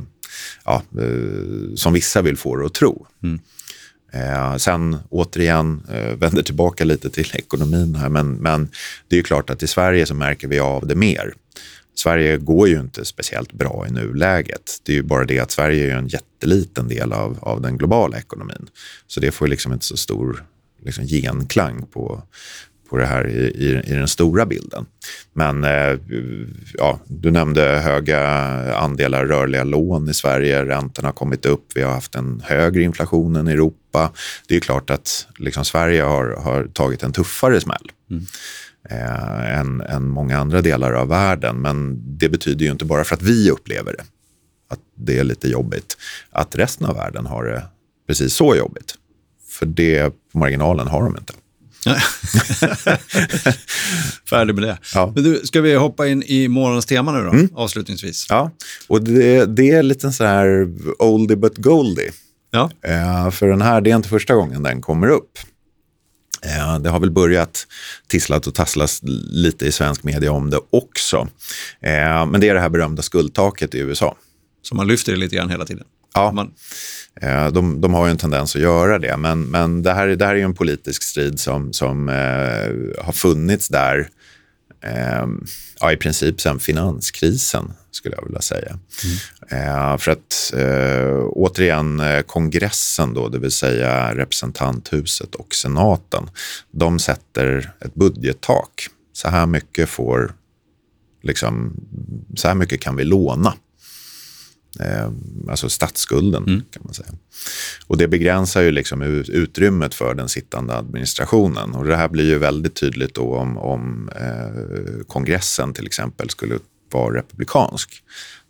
ja, 0.65 0.83
eh, 1.01 1.75
som 1.75 1.93
vissa 1.93 2.21
vill 2.21 2.37
få 2.37 2.55
det 2.55 2.65
att 2.65 2.73
tro. 2.73 3.07
Mm. 3.23 3.39
Eh, 4.13 4.55
sen 4.55 4.97
återigen, 5.09 5.83
eh, 5.89 6.15
vänder 6.15 6.43
tillbaka 6.43 6.83
lite 6.83 7.09
till 7.09 7.31
ekonomin 7.33 7.95
här, 7.95 8.09
men, 8.09 8.33
men 8.33 8.69
det 9.07 9.15
är 9.15 9.17
ju 9.17 9.23
klart 9.23 9.49
att 9.49 9.63
i 9.63 9.67
Sverige 9.67 10.05
så 10.05 10.13
märker 10.13 10.47
vi 10.47 10.59
av 10.59 10.87
det 10.87 10.95
mer. 10.95 11.33
Sverige 11.95 12.37
går 12.37 12.67
ju 12.67 12.79
inte 12.79 13.05
speciellt 13.05 13.53
bra 13.53 13.85
i 13.87 13.91
nuläget. 13.91 14.79
Det 14.83 14.91
är 14.91 14.95
ju 14.95 15.03
bara 15.03 15.25
det 15.25 15.39
att 15.39 15.51
Sverige 15.51 15.93
är 15.93 15.97
en 15.97 16.07
jätteliten 16.07 16.87
del 16.87 17.13
av, 17.13 17.37
av 17.41 17.61
den 17.61 17.77
globala 17.77 18.17
ekonomin. 18.17 18.67
Så 19.07 19.19
det 19.19 19.31
får 19.31 19.47
liksom 19.47 19.73
inte 19.73 19.85
så 19.85 19.97
stor 19.97 20.45
liksom, 20.85 21.05
genklang 21.05 21.85
på, 21.93 22.23
på 22.93 22.97
det 22.97 23.05
här 23.05 23.27
i, 23.27 23.39
i, 23.39 23.91
i 23.91 23.93
den 23.93 24.07
stora 24.07 24.45
bilden. 24.45 24.85
Men 25.33 25.63
eh, 25.63 25.99
ja, 26.73 26.99
du 27.07 27.31
nämnde 27.31 27.61
höga 27.61 28.21
andelar 28.75 29.25
rörliga 29.25 29.63
lån 29.63 30.09
i 30.09 30.13
Sverige. 30.13 30.65
Räntorna 30.65 31.07
har 31.07 31.13
kommit 31.13 31.45
upp. 31.45 31.65
Vi 31.75 31.81
har 31.81 31.91
haft 31.91 32.15
en 32.15 32.41
högre 32.45 32.81
inflation 32.81 33.35
än 33.35 33.47
Europa. 33.47 34.11
Det 34.47 34.55
är 34.55 34.59
klart 34.59 34.89
att 34.89 35.27
liksom, 35.37 35.65
Sverige 35.65 36.03
har, 36.03 36.25
har 36.25 36.67
tagit 36.73 37.03
en 37.03 37.11
tuffare 37.11 37.61
smäll. 37.61 37.91
Mm. 38.11 38.25
Eh, 38.89 39.59
än, 39.59 39.81
än 39.81 40.07
många 40.07 40.39
andra 40.39 40.61
delar 40.61 40.93
av 40.93 41.07
världen. 41.07 41.55
Men 41.55 42.01
det 42.17 42.29
betyder 42.29 42.65
ju 42.65 42.71
inte 42.71 42.85
bara 42.85 43.03
för 43.03 43.15
att 43.15 43.21
vi 43.21 43.51
upplever 43.51 43.93
det, 43.93 44.03
att 44.69 44.79
det 44.97 45.19
är 45.19 45.23
lite 45.23 45.49
jobbigt, 45.49 45.97
att 46.31 46.55
resten 46.55 46.87
av 46.87 46.95
världen 46.95 47.25
har 47.25 47.43
det 47.43 47.63
precis 48.07 48.33
så 48.33 48.55
jobbigt. 48.55 48.95
För 49.49 49.65
det 49.65 50.09
på 50.31 50.37
marginalen 50.37 50.87
har 50.87 51.03
de 51.03 51.17
inte. 51.17 51.33
Färdig 54.29 54.55
med 54.55 54.63
det. 54.63 54.77
Ja. 54.93 55.11
Men 55.15 55.23
du, 55.23 55.41
ska 55.43 55.61
vi 55.61 55.75
hoppa 55.75 56.07
in 56.07 56.23
i 56.23 56.47
morgonens 56.47 56.85
tema 56.85 57.11
nu 57.11 57.23
då, 57.23 57.29
mm. 57.29 57.49
avslutningsvis? 57.55 58.25
Ja, 58.29 58.51
och 58.87 59.03
det, 59.03 59.45
det 59.45 59.71
är 59.71 59.83
lite 59.83 60.11
så 60.11 60.23
här 60.23 60.67
oldie 60.99 61.37
but 61.37 61.57
goldie. 61.57 62.11
Ja. 62.51 62.69
Uh, 62.87 63.29
för 63.31 63.47
den 63.47 63.61
här, 63.61 63.81
det 63.81 63.91
är 63.91 63.95
inte 63.95 64.09
första 64.09 64.35
gången 64.35 64.63
den 64.63 64.81
kommer 64.81 65.07
upp. 65.07 65.39
Uh, 66.45 66.79
det 66.79 66.89
har 66.89 66.99
väl 66.99 67.11
börjat 67.11 67.67
tisslat 68.07 68.47
och 68.47 68.55
tasslas 68.55 68.99
lite 69.29 69.65
i 69.65 69.71
svensk 69.71 70.03
media 70.03 70.31
om 70.31 70.49
det 70.49 70.59
också. 70.69 71.17
Uh, 71.17 72.25
men 72.25 72.41
det 72.41 72.49
är 72.49 72.53
det 72.53 72.59
här 72.59 72.69
berömda 72.69 73.01
skuldtaket 73.01 73.75
i 73.75 73.79
USA. 73.79 74.15
Så 74.61 74.75
man 74.75 74.87
lyfter 74.87 75.11
det 75.11 75.17
lite 75.17 75.35
grann 75.35 75.49
hela 75.49 75.65
tiden? 75.65 75.85
Ja. 76.13 76.31
Man... 76.31 76.53
Eh, 77.21 77.47
de, 77.47 77.81
de, 77.81 77.93
har 77.93 78.05
ju 78.05 78.11
en 78.11 78.17
tendens 78.17 78.55
att 78.55 78.61
göra 78.61 78.99
det, 78.99 79.17
men, 79.17 79.43
men 79.43 79.83
det, 79.83 79.93
här, 79.93 80.07
det 80.07 80.25
här 80.25 80.35
är 80.35 80.43
en 80.43 80.53
politisk 80.53 81.03
strid 81.03 81.39
som, 81.39 81.73
som 81.73 82.09
eh, 82.09 83.03
har 83.05 83.11
funnits 83.11 83.67
där 83.67 84.09
eh, 84.83 85.27
ja, 85.79 85.91
i 85.91 85.97
princip 85.97 86.41
sedan 86.41 86.59
finanskrisen, 86.59 87.73
skulle 87.91 88.15
jag 88.15 88.25
vilja 88.25 88.41
säga. 88.41 88.79
Mm. 89.49 89.67
Eh, 89.67 89.97
för 89.97 90.11
att 90.11 90.53
eh, 90.53 91.27
återigen, 91.29 91.99
eh, 91.99 92.21
kongressen, 92.21 93.13
då, 93.13 93.29
det 93.29 93.39
vill 93.39 93.51
säga 93.51 94.15
representanthuset 94.15 95.35
och 95.35 95.55
senaten, 95.55 96.29
de 96.71 96.99
sätter 96.99 97.73
ett 97.79 97.95
budgettak. 97.95 98.87
Så 99.13 99.29
här 99.29 99.45
mycket 99.45 99.89
får, 99.89 100.33
liksom, 101.21 101.73
så 102.35 102.47
här 102.47 102.55
mycket 102.55 102.81
kan 102.81 102.95
vi 102.95 103.03
låna 103.03 103.53
alltså 105.49 105.69
statsskulden 105.69 106.43
mm. 106.43 106.61
kan 106.71 106.81
man 106.85 106.93
säga. 106.93 107.09
Och 107.87 107.97
det 107.97 108.07
begränsar 108.07 108.61
ju 108.61 108.71
liksom 108.71 109.01
utrymmet 109.01 109.93
för 109.93 110.13
den 110.13 110.29
sittande 110.29 110.77
administrationen. 110.77 111.75
Och 111.75 111.85
det 111.85 111.95
här 111.95 112.07
blir 112.07 112.25
ju 112.25 112.37
väldigt 112.37 112.75
tydligt 112.75 113.15
då 113.15 113.35
om, 113.35 113.57
om 113.57 114.09
eh, 114.15 115.05
kongressen 115.07 115.73
till 115.73 115.85
exempel 115.85 116.29
skulle 116.29 116.59
vara 116.91 117.17
republikansk, 117.17 118.03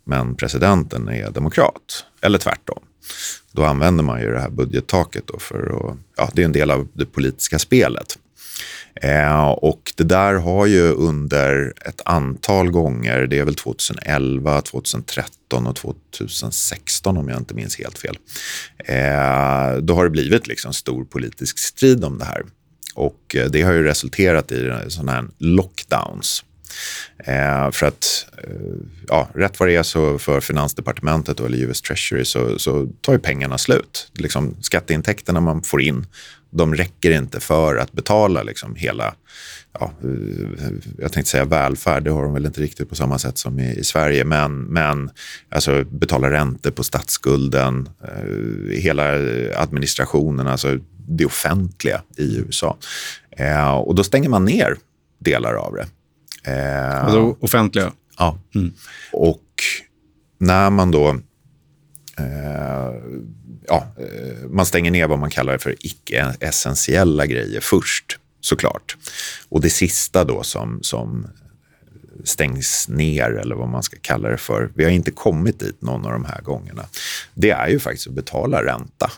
men 0.04 0.34
presidenten 0.34 1.08
är 1.08 1.30
demokrat, 1.30 2.04
eller 2.20 2.38
tvärtom. 2.38 2.82
Då 3.52 3.64
använder 3.64 4.04
man 4.04 4.20
ju 4.20 4.30
det 4.30 4.40
här 4.40 4.50
budgettaket 4.50 5.26
då 5.26 5.38
för 5.38 5.90
att, 5.90 5.96
ja, 6.16 6.30
det 6.32 6.42
är 6.42 6.46
en 6.46 6.52
del 6.52 6.70
av 6.70 6.88
det 6.92 7.06
politiska 7.06 7.58
spelet. 7.58 8.18
Eh, 9.02 9.48
och 9.48 9.92
det 9.96 10.04
där 10.04 10.34
har 10.34 10.66
ju 10.66 10.92
under 10.92 11.72
ett 11.86 12.00
antal 12.04 12.70
gånger, 12.70 13.26
det 13.26 13.38
är 13.38 13.44
väl 13.44 13.54
2011, 13.54 14.60
2013 14.60 15.66
och 15.66 15.76
2016 15.76 17.16
om 17.16 17.28
jag 17.28 17.38
inte 17.38 17.54
minns 17.54 17.78
helt 17.78 17.98
fel, 17.98 18.16
eh, 18.78 19.76
då 19.82 19.94
har 19.94 20.04
det 20.04 20.10
blivit 20.10 20.46
liksom 20.46 20.72
stor 20.72 21.04
politisk 21.04 21.58
strid 21.58 22.04
om 22.04 22.18
det 22.18 22.24
här. 22.24 22.42
Och 22.94 23.36
eh, 23.36 23.50
det 23.50 23.62
har 23.62 23.72
ju 23.72 23.82
resulterat 23.82 24.52
i 24.52 24.72
sådana 24.88 25.12
här 25.12 25.24
lockdowns. 25.38 26.44
Eh, 27.18 27.70
för 27.70 27.86
att, 27.86 28.26
eh, 28.38 28.50
ja, 29.08 29.28
rätt 29.34 29.60
vad 29.60 29.68
det 29.68 29.76
är 29.76 29.82
så 29.82 30.18
för 30.18 30.40
Finansdepartementet 30.40 31.40
eller 31.40 31.58
US 31.58 31.82
Treasury 31.82 32.24
så, 32.24 32.58
så 32.58 32.86
tar 33.00 33.12
ju 33.12 33.18
pengarna 33.18 33.58
slut. 33.58 34.10
Liksom, 34.14 34.56
skatteintäkterna 34.60 35.40
man 35.40 35.62
får 35.62 35.82
in, 35.82 36.06
de 36.54 36.74
räcker 36.74 37.10
inte 37.10 37.40
för 37.40 37.76
att 37.76 37.92
betala 37.92 38.42
liksom 38.42 38.74
hela, 38.74 39.14
ja, 39.72 39.92
jag 40.98 41.12
tänkte 41.12 41.30
säga 41.30 41.44
välfärd, 41.44 42.04
det 42.04 42.10
har 42.10 42.22
de 42.22 42.34
väl 42.34 42.46
inte 42.46 42.60
riktigt 42.60 42.88
på 42.88 42.94
samma 42.94 43.18
sätt 43.18 43.38
som 43.38 43.58
i, 43.58 43.78
i 43.78 43.84
Sverige, 43.84 44.24
men, 44.24 44.60
men 44.60 45.10
alltså 45.48 45.84
betala 45.84 46.30
räntor 46.30 46.70
på 46.70 46.84
statsskulden, 46.84 47.88
eh, 48.02 48.78
hela 48.80 49.04
administrationen, 49.56 50.46
alltså 50.46 50.78
det 51.08 51.24
offentliga 51.24 52.02
i 52.16 52.36
USA. 52.36 52.78
Eh, 53.30 53.74
och 53.74 53.94
då 53.94 54.04
stänger 54.04 54.28
man 54.28 54.44
ner 54.44 54.76
delar 55.18 55.54
av 55.54 55.74
det. 55.74 55.86
Eh, 56.52 57.04
alltså 57.04 57.36
offentliga? 57.40 57.92
Ja. 58.18 58.38
Mm. 58.54 58.72
Och 59.12 59.44
när 60.38 60.70
man 60.70 60.90
då 60.90 61.18
Eh, 62.18 62.94
ja, 63.66 63.86
eh, 63.98 64.48
man 64.50 64.66
stänger 64.66 64.90
ner 64.90 65.08
vad 65.08 65.18
man 65.18 65.30
kallar 65.30 65.58
för 65.58 65.74
icke-essentiella 65.80 67.26
grejer 67.26 67.60
först, 67.60 68.18
såklart. 68.40 68.96
Och 69.48 69.60
det 69.60 69.70
sista 69.70 70.24
då 70.24 70.42
som, 70.42 70.78
som 70.82 71.26
stängs 72.24 72.88
ner 72.88 73.30
eller 73.30 73.54
vad 73.54 73.68
man 73.68 73.82
ska 73.82 73.96
kalla 74.00 74.28
det 74.28 74.36
för. 74.36 74.70
Vi 74.74 74.84
har 74.84 74.90
inte 74.90 75.10
kommit 75.10 75.60
dit 75.60 75.82
någon 75.82 76.06
av 76.06 76.12
de 76.12 76.24
här 76.24 76.40
gångerna. 76.40 76.84
Det 77.34 77.50
är 77.50 77.68
ju 77.68 77.78
faktiskt 77.78 78.06
att 78.06 78.14
betala 78.14 78.64
ränta 78.64 79.10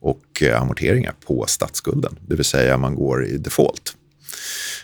och 0.00 0.42
eh, 0.42 0.62
amorteringar 0.62 1.14
på 1.26 1.44
statsskulden. 1.48 2.18
Det 2.26 2.34
vill 2.34 2.44
säga 2.44 2.76
man 2.76 2.94
går 2.94 3.26
i 3.26 3.38
default. 3.38 3.94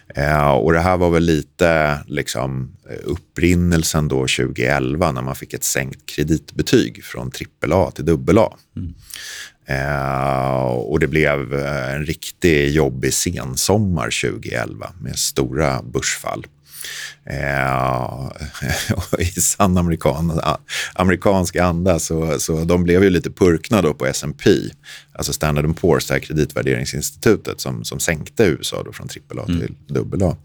Eh, 0.09 0.51
och 0.51 0.73
det 0.73 0.81
här 0.81 0.97
var 0.97 1.11
väl 1.11 1.23
lite 1.23 1.99
liksom, 2.07 2.77
upprinnelsen 3.05 4.09
då 4.09 4.17
2011 4.17 5.13
när 5.13 5.23
man 5.23 5.35
fick 5.35 5.55
ett 5.55 5.65
sänkt 5.65 6.07
kreditbetyg 6.07 7.05
från 7.05 7.31
AAA 7.71 7.91
till 7.91 8.11
AA. 8.11 8.57
Mm. 8.77 8.95
Eh, 9.67 10.65
och 10.65 11.01
det 11.01 11.07
blev 11.07 11.55
en 11.55 12.07
riktigt 12.07 12.75
jobbig 12.75 13.15
sensommar 13.15 14.31
2011 14.31 14.93
med 15.01 15.19
stora 15.19 15.83
börsfall. 15.83 16.47
Eh, 17.31 18.31
I 19.19 19.25
sann 19.25 19.79
amerikan, 19.79 20.41
amerikansk 20.95 21.57
anda 21.57 21.99
så, 21.99 22.39
så 22.39 22.65
de 22.65 22.85
blev 22.85 23.05
ju 23.05 23.11
lite 23.11 23.31
purkna 23.31 23.83
då 23.83 23.95
på 23.95 24.07
S&P, 24.07 24.51
alltså 25.13 25.33
Standard 25.33 25.65
Poor's, 25.65 26.09
det 26.09 26.15
här 26.15 26.21
kreditvärderingsinstitutet 26.21 27.61
som, 27.61 27.85
som 27.85 28.01
sänkte 28.01 28.45
USA 28.45 28.83
då 28.83 28.93
från 28.93 29.09
AAA 29.39 29.47
till 29.47 29.75
mm. 29.91 30.23
AA. 30.23 30.37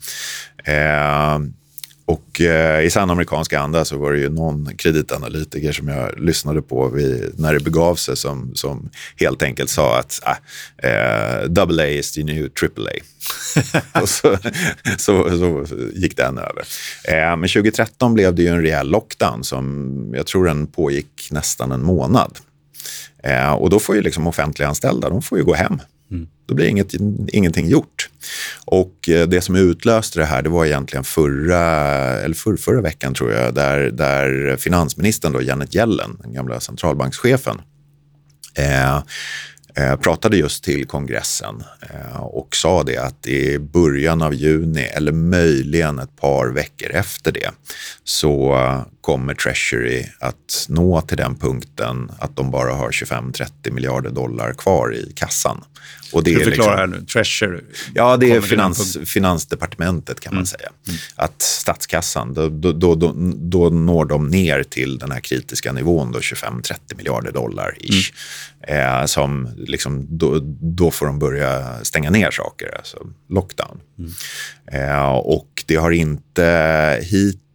Eh, 0.71 1.39
och 2.09 2.41
eh, 2.41 2.85
i 2.85 2.89
sann 2.89 3.09
amerikansk 3.09 3.53
anda 3.53 3.85
så 3.85 3.97
var 3.97 4.13
det 4.13 4.19
ju 4.19 4.29
någon 4.29 4.75
kreditanalytiker 4.77 5.71
som 5.71 5.87
jag 5.87 6.19
lyssnade 6.19 6.61
på 6.61 6.87
vid, 6.87 7.39
när 7.39 7.53
det 7.53 7.59
begav 7.59 7.95
sig 7.95 8.17
som, 8.17 8.55
som 8.55 8.89
helt 9.19 9.43
enkelt 9.43 9.69
sa 9.69 9.99
att 9.99 10.19
ah, 10.23 10.35
eh, 10.87 11.79
AA 11.79 11.87
is 11.87 12.11
the 12.11 12.23
new 12.23 12.49
AAA. 12.61 12.91
och 14.01 14.09
så, 14.09 14.37
så, 14.97 15.37
så, 15.37 15.65
gick 15.93 16.17
den 16.17 16.37
över. 16.37 16.63
Eh, 17.03 17.37
men 17.37 17.49
2013 17.49 18.13
blev 18.13 18.35
det 18.35 18.41
ju 18.41 18.47
en 18.47 18.61
rejäl 18.61 18.89
lockdown 18.89 19.43
som 19.43 20.13
jag 20.15 20.27
tror 20.27 20.45
den 20.45 20.67
pågick 20.67 21.27
nästan 21.31 21.71
en 21.71 21.83
månad. 21.83 22.39
Eh, 23.23 23.51
och 23.51 23.69
då 23.69 23.79
får 23.79 23.95
ju 23.95 24.01
liksom 24.01 24.27
offentliganställda, 24.27 25.09
de 25.09 25.21
får 25.21 25.37
ju 25.37 25.43
gå 25.43 25.53
hem. 25.53 25.81
Då 26.49 26.55
blir 26.55 26.67
inget, 26.67 26.93
ingenting 27.27 27.67
gjort. 27.67 28.09
Och 28.65 29.09
eh, 29.09 29.27
det 29.27 29.41
som 29.41 29.55
utlöste 29.55 30.19
det 30.19 30.25
här, 30.25 30.41
det 30.41 30.49
var 30.49 30.65
egentligen 30.65 31.03
förra, 31.03 31.61
eller 32.19 32.35
för, 32.35 32.57
förra 32.57 32.81
veckan 32.81 33.13
tror 33.13 33.31
jag, 33.31 33.53
där, 33.53 33.91
där 33.91 34.57
finansministern 34.57 35.33
då, 35.33 35.41
Janet 35.41 35.75
Yellen, 35.75 36.17
den 36.23 36.33
gamla 36.33 36.59
centralbankschefen, 36.59 37.61
eh, 38.55 38.95
eh 39.75 39.95
pratade 39.95 40.37
just 40.37 40.63
till 40.63 40.85
kongressen 40.85 41.63
eh, 41.81 42.21
och 42.21 42.55
sa 42.55 42.83
det 42.83 42.97
att 42.97 43.27
i 43.27 43.59
början 43.59 44.21
av 44.21 44.33
juni 44.33 44.83
eller 44.83 45.11
möjligen 45.11 45.99
ett 45.99 46.15
par 46.15 46.47
veckor 46.47 46.89
efter 46.91 47.31
det 47.31 47.51
så 48.03 48.57
kommer 49.01 49.33
Treasury 49.33 50.05
att 50.19 50.65
nå 50.69 51.01
till 51.01 51.17
den 51.17 51.35
punkten 51.35 52.11
att 52.19 52.35
de 52.35 52.51
bara 52.51 52.73
har 52.73 52.91
25-30 52.91 53.71
miljarder 53.71 54.09
dollar 54.09 54.53
kvar 54.53 54.95
i 54.95 55.13
kassan. 55.15 55.63
Och 56.11 56.23
det 56.23 56.33
du 56.33 56.43
förklara 56.43 56.85
liksom, 56.85 56.93
här 56.93 56.99
nu, 56.99 57.05
Treasury? 57.05 57.61
Ja, 57.93 58.17
det 58.17 58.31
är 58.31 58.41
finans, 58.41 58.97
Finansdepartementet 59.05 60.19
kan 60.19 60.33
man 60.33 60.37
mm. 60.37 60.45
säga. 60.45 60.69
Mm. 60.87 60.99
Att 61.15 61.41
statskassan, 61.41 62.33
då, 62.33 62.49
då, 62.49 62.95
då, 62.95 63.13
då, 63.35 63.69
når 63.69 64.05
de 64.05 64.27
ner 64.27 64.63
till 64.63 64.97
den 64.97 65.11
här 65.11 65.19
kritiska 65.19 65.71
nivån, 65.71 66.13
25-30 66.13 66.97
miljarder 66.97 67.31
dollar 67.31 67.75
ish. 67.79 68.13
Mm. 68.67 68.99
Eh, 69.01 69.05
som 69.05 69.49
liksom, 69.57 70.07
då, 70.61 70.91
får 70.91 71.05
de 71.05 71.19
börja 71.19 71.83
stänga 71.83 72.09
ner 72.09 72.31
saker, 72.31 72.77
alltså 72.77 72.97
lockdown. 73.29 73.79
Mm. 73.97 74.11
Eh, 74.71 75.09
och 75.09 75.63
det 75.65 75.75
har 75.75 75.91
inte 75.91 76.99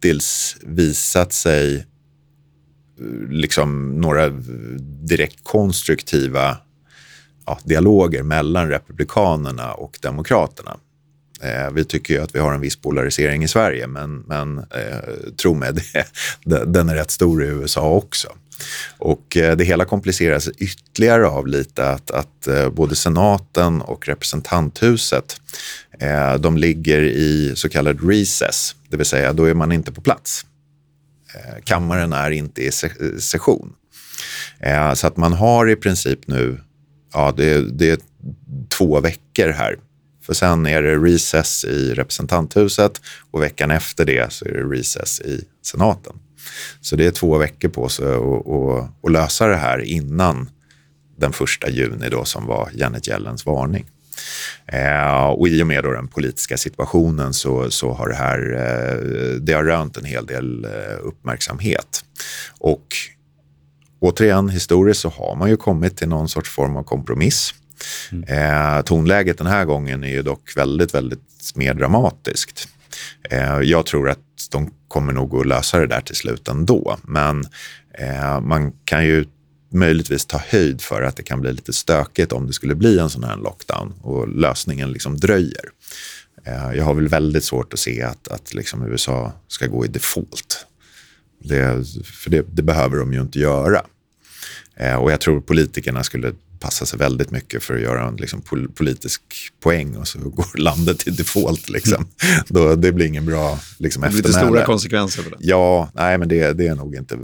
hittills 0.05 0.57
visat 0.61 1.33
sig 1.33 1.75
eh, 1.75 3.29
liksom 3.29 4.01
några 4.01 4.29
direkt 5.07 5.43
konstruktiva 5.43 6.57
ja, 7.45 7.59
dialoger 7.63 8.23
mellan 8.23 8.69
Republikanerna 8.69 9.73
och 9.73 9.99
Demokraterna. 10.01 10.77
Eh, 11.41 11.71
vi 11.73 11.85
tycker 11.85 12.13
ju 12.13 12.21
att 12.21 12.35
vi 12.35 12.39
har 12.39 12.53
en 12.53 12.61
viss 12.61 12.75
polarisering 12.75 13.43
i 13.43 13.47
Sverige, 13.47 13.87
men, 13.87 14.19
men 14.19 14.57
eh, 14.57 15.33
tro 15.41 15.53
mig, 15.53 15.71
det, 16.43 16.65
den 16.65 16.89
är 16.89 16.95
rätt 16.95 17.11
stor 17.11 17.43
i 17.43 17.47
USA 17.47 17.89
också. 17.89 18.27
Och 18.97 19.37
eh, 19.37 19.57
det 19.57 19.63
hela 19.63 19.85
kompliceras 19.85 20.49
ytterligare 20.57 21.27
av 21.27 21.47
lite 21.47 21.89
att, 21.89 22.11
att 22.11 22.47
eh, 22.47 22.69
både 22.69 22.95
senaten 22.95 23.81
och 23.81 24.07
representanthuset 24.07 25.41
eh, 25.99 26.35
de 26.35 26.57
ligger 26.57 27.01
i 27.01 27.53
så 27.55 27.69
kallad 27.69 28.09
recess, 28.09 28.75
det 28.89 28.97
vill 28.97 29.05
säga 29.05 29.33
då 29.33 29.45
är 29.45 29.53
man 29.53 29.71
inte 29.71 29.91
på 29.91 30.01
plats. 30.01 30.45
Kammaren 31.63 32.13
är 32.13 32.31
inte 32.31 32.63
i 32.63 32.71
session. 33.19 33.73
Så 34.93 35.07
att 35.07 35.17
man 35.17 35.33
har 35.33 35.69
i 35.69 35.75
princip 35.75 36.27
nu 36.27 36.59
ja, 37.13 37.33
det, 37.37 37.77
det 37.79 37.89
är 37.89 37.99
två 38.77 38.99
veckor 38.99 39.49
här. 39.49 39.75
För 40.25 40.33
sen 40.33 40.65
är 40.65 40.81
det 40.81 40.95
recess 40.95 41.65
i 41.65 41.93
representanthuset 41.93 43.01
och 43.31 43.41
veckan 43.41 43.71
efter 43.71 44.05
det 44.05 44.33
så 44.33 44.45
är 44.45 44.51
det 44.51 44.79
recess 44.79 45.21
i 45.21 45.43
senaten. 45.61 46.13
Så 46.81 46.95
det 46.95 47.05
är 47.05 47.11
två 47.11 47.37
veckor 47.37 47.69
på 47.69 47.89
sig 47.89 48.05
att 49.03 49.11
lösa 49.11 49.47
det 49.47 49.55
här 49.55 49.79
innan 49.79 50.49
den 51.17 51.33
första 51.33 51.69
juni 51.69 52.09
då 52.09 52.25
som 52.25 52.45
var 52.45 52.69
Janet 52.73 53.07
Yellens 53.07 53.45
varning. 53.45 53.85
Eh, 54.65 55.25
och 55.25 55.47
i 55.47 55.63
och 55.63 55.67
med 55.67 55.83
då 55.83 55.91
den 55.91 56.07
politiska 56.07 56.57
situationen 56.57 57.33
så, 57.33 57.71
så 57.71 57.93
har 57.93 58.09
det 58.09 58.15
här 58.15 58.39
eh, 58.39 59.35
det 59.41 59.53
har 59.53 59.63
rönt 59.63 59.97
en 59.97 60.05
hel 60.05 60.25
del 60.25 60.65
eh, 60.65 60.97
uppmärksamhet. 61.01 62.03
Och 62.59 62.85
återigen, 63.99 64.49
historiskt 64.49 65.01
så 65.01 65.09
har 65.09 65.35
man 65.35 65.49
ju 65.49 65.57
kommit 65.57 65.97
till 65.97 66.09
någon 66.09 66.29
sorts 66.29 66.49
form 66.49 66.77
av 66.77 66.83
kompromiss. 66.83 67.53
Mm. 68.11 68.83
Tonläget 68.83 69.37
den 69.37 69.47
här 69.47 69.65
gången 69.65 70.03
är 70.03 70.09
ju 70.09 70.21
dock 70.21 70.57
väldigt, 70.57 70.93
väldigt 70.93 71.51
mer 71.55 71.73
dramatiskt. 71.73 72.69
Eh, 73.29 73.59
jag 73.61 73.85
tror 73.85 74.09
att 74.09 74.19
de 74.51 74.73
kommer 74.87 75.13
nog 75.13 75.35
att 75.35 75.45
lösa 75.45 75.79
det 75.79 75.87
där 75.87 76.01
till 76.01 76.15
slut 76.15 76.47
ändå. 76.47 76.97
Men 77.03 77.47
eh, 77.93 78.41
man 78.41 78.71
kan 78.85 79.05
ju 79.05 79.25
möjligtvis 79.73 80.25
ta 80.25 80.41
höjd 80.47 80.81
för 80.81 81.01
att 81.01 81.15
det 81.15 81.23
kan 81.23 81.41
bli 81.41 81.53
lite 81.53 81.73
stökigt 81.73 82.31
om 82.31 82.47
det 82.47 82.53
skulle 82.53 82.75
bli 82.75 82.99
en 82.99 83.09
sån 83.09 83.23
här 83.23 83.37
lockdown 83.37 83.93
och 84.01 84.27
lösningen 84.27 84.91
liksom 84.91 85.17
dröjer. 85.17 85.65
Eh, 86.45 86.73
jag 86.73 86.83
har 86.83 86.93
väl 86.93 87.07
väldigt 87.07 87.43
svårt 87.43 87.73
att 87.73 87.79
se 87.79 88.03
att, 88.03 88.27
att 88.27 88.53
liksom 88.53 88.87
USA 88.91 89.33
ska 89.47 89.67
gå 89.67 89.85
i 89.85 89.87
default. 89.87 90.65
Det, 91.43 91.87
för 92.05 92.29
det, 92.29 92.45
det 92.51 92.61
behöver 92.61 92.97
de 92.97 93.13
ju 93.13 93.21
inte 93.21 93.39
göra. 93.39 93.81
Eh, 94.75 94.95
och 94.95 95.11
jag 95.11 95.21
tror 95.21 95.41
politikerna 95.41 96.03
skulle 96.03 96.33
passa 96.65 96.85
sig 96.85 96.99
väldigt 96.99 97.31
mycket 97.31 97.63
för 97.63 97.75
att 97.75 97.81
göra 97.81 98.07
en 98.07 98.15
liksom, 98.15 98.41
politisk 98.75 99.21
poäng 99.63 99.95
och 99.95 100.07
så 100.07 100.19
går 100.19 100.57
landet 100.57 101.07
i 101.07 101.11
default. 101.11 101.69
Liksom. 101.69 101.93
Mm. 101.93 102.43
Då, 102.47 102.75
det 102.75 102.91
blir 102.91 103.05
ingen 103.05 103.25
bra 103.25 103.59
liksom, 103.77 104.01
Det 104.01 104.09
blir 104.09 104.17
lite 104.17 104.33
stora 104.33 104.65
konsekvenser 104.65 105.23
för 105.23 105.31
det. 105.31 105.37
Ja, 105.39 105.89
nej, 105.93 106.17
men 106.17 106.27
det, 106.27 106.53
det 106.53 106.67
är 106.67 106.75
nog 106.75 106.95
inte 106.95 107.17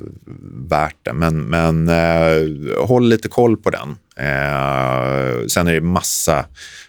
värt 0.69 0.95
det. 1.01 1.13
Men, 1.13 1.43
men 1.43 1.89
eh, 1.89 2.86
håll 2.86 3.10
lite 3.10 3.27
koll 3.27 3.58
på 3.58 3.69
den. 3.69 3.89
Eh, 4.17 5.47
sen 5.47 5.67
är 5.67 5.73
det 5.73 5.82
massa 5.82 6.45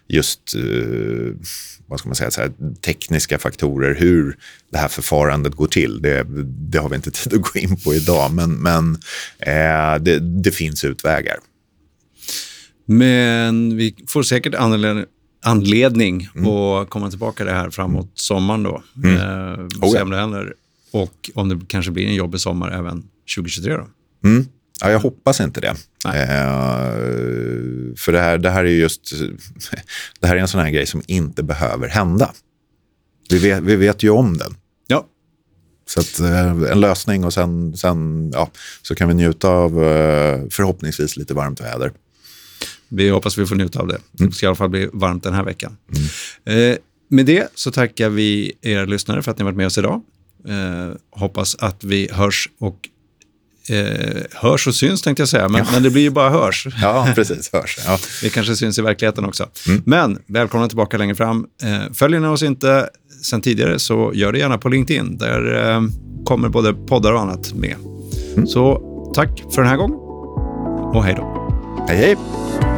just 0.09 0.55
eh, 0.55 1.35
vad 1.87 1.99
ska 1.99 2.09
man 2.09 2.17
säga, 2.17 2.31
här, 2.37 2.53
tekniska 2.85 3.39
faktorer, 3.39 3.95
hur 3.95 4.37
det 4.73 4.79
här 4.79 4.89
förfarandet 4.89 5.55
går 5.55 5.67
till. 5.67 6.03
Det, 6.03 6.27
det 6.45 6.79
har 6.79 6.89
vi 6.89 6.97
inte 6.97 7.11
tid 7.11 7.35
att 7.35 7.53
gå 7.53 7.59
in 7.59 7.77
på 7.77 7.95
idag, 7.95 8.33
men, 8.33 8.53
men 8.55 8.95
eh, 9.39 10.03
det, 10.03 10.19
det 10.19 10.51
finns 10.51 10.85
utvägar. 10.85 11.37
Men 12.87 13.77
vi 13.77 13.95
får 14.09 14.23
säkert 14.23 14.55
anledning, 14.55 15.05
anledning 15.43 16.29
mm. 16.35 16.49
att 16.49 16.91
komma 16.91 17.11
tillbaka 17.11 17.45
det 17.45 17.53
här 17.53 17.71
framåt 17.71 18.11
sommaren 18.15 18.63
då. 18.63 18.83
Mm. 18.97 19.17
Eh, 19.17 19.67
oh, 19.81 19.97
ja. 19.97 20.05
det 20.05 20.17
händer. 20.17 20.55
Och 20.91 21.31
om 21.35 21.49
det 21.49 21.61
kanske 21.69 21.91
blir 21.93 22.07
en 22.07 22.15
jobbig 22.15 22.41
sommar 22.41 22.71
även 22.71 23.09
2023 23.37 23.77
då. 23.77 23.87
Mm. 24.29 24.47
Ja, 24.81 24.91
jag 24.91 24.99
hoppas 24.99 25.41
inte 25.41 25.61
det. 25.61 25.75
Eh, 26.07 26.93
för 27.97 28.13
det 28.13 28.21
här, 28.21 28.39
det 28.39 28.51
här 28.51 28.65
är 28.65 28.69
just 28.69 29.13
det 30.21 30.27
här 30.27 30.37
är 30.37 30.41
en 30.41 30.49
sån 30.49 30.61
här 30.61 30.71
grej 30.71 30.87
som 30.87 31.03
inte 31.07 31.43
behöver 31.43 31.89
hända. 31.89 32.33
Vi 33.31 33.39
vet, 33.39 33.63
vi 33.63 33.77
vet 33.77 34.03
ju 34.03 34.11
om 34.11 34.39
den. 34.39 34.57
Ja. 34.87 35.07
Så 35.89 36.01
att, 36.01 36.21
eh, 36.21 36.73
en 36.73 36.81
lösning 36.81 37.25
och 37.25 37.33
sen, 37.33 37.77
sen 37.77 38.31
ja, 38.35 38.51
så 38.83 38.95
kan 38.95 39.09
vi 39.09 39.15
njuta 39.15 39.49
av 39.49 39.85
eh, 39.85 40.43
förhoppningsvis 40.51 41.17
lite 41.17 41.35
varmt 41.35 41.61
väder. 41.61 41.93
Vi 42.93 43.09
hoppas 43.09 43.39
vi 43.39 43.47
får 43.47 43.57
njuta 43.57 43.81
av 43.81 43.89
det. 43.89 43.99
Mm. 44.19 44.31
Det 44.31 44.37
ska 44.37 44.47
i 44.47 44.49
alla 44.49 44.57
fall 44.57 44.69
bli 44.69 44.89
varmt 44.93 45.23
den 45.23 45.35
här 45.35 45.45
veckan. 45.45 45.77
Mm. 46.47 46.73
Eh, 46.73 46.77
med 47.11 47.27
det 47.27 47.49
så 47.55 47.71
tackar 47.71 48.09
vi 48.09 48.53
er 48.63 48.87
lyssnare 48.87 49.23
för 49.23 49.31
att 49.31 49.39
ni 49.39 49.45
varit 49.45 49.57
med 49.57 49.67
oss 49.67 49.79
idag. 49.79 50.03
Eh, 50.49 50.97
hoppas 51.11 51.55
att 51.55 51.85
vi 51.85 52.09
hörs 52.13 52.49
och 52.59 52.89
eh, 53.69 54.23
hörs 54.33 54.67
och 54.67 54.75
syns 54.75 55.03
tänkte 55.03 55.21
jag 55.21 55.29
säga, 55.29 55.49
men, 55.49 55.65
ja. 55.65 55.73
men 55.73 55.83
det 55.83 55.91
blir 55.91 56.03
ju 56.03 56.11
bara 56.11 56.31
hörs. 56.31 56.67
Ja, 56.83 57.13
precis. 57.15 57.51
Hörs. 57.53 57.79
Ja. 57.87 57.99
Vi 58.23 58.31
kanske 58.31 58.57
syns 58.57 58.79
i 58.79 58.83
verkligheten 58.83 59.25
också. 59.25 59.49
Mm. 59.69 59.83
Men 59.87 60.19
välkomna 60.27 60.69
tillbaka 60.69 60.99
längre 60.99 61.15
fram. 61.15 61.47
Eh, 61.63 61.93
följer 61.93 62.21
ni 62.21 62.27
oss 62.27 62.43
inte 62.43 62.89
sen 63.23 63.41
tidigare 63.41 63.79
så 63.79 64.13
gör 64.15 64.33
det 64.33 64.39
gärna 64.39 64.59
på 64.59 64.69
LinkedIn. 64.69 65.19
Där 65.19 65.71
eh, 65.71 65.83
kommer 66.25 66.49
både 66.49 66.75
poddar 66.75 67.13
och 67.13 67.21
annat 67.21 67.55
med. 67.55 67.77
Mm. 68.35 68.47
Så 68.47 68.83
tack 69.15 69.43
för 69.55 69.63
den 69.63 69.71
här 69.71 69.77
gången 69.77 69.97
och 70.95 71.05
hej 71.05 71.15
då. 71.15 71.49
Hej, 71.89 71.97
hej. 71.97 72.72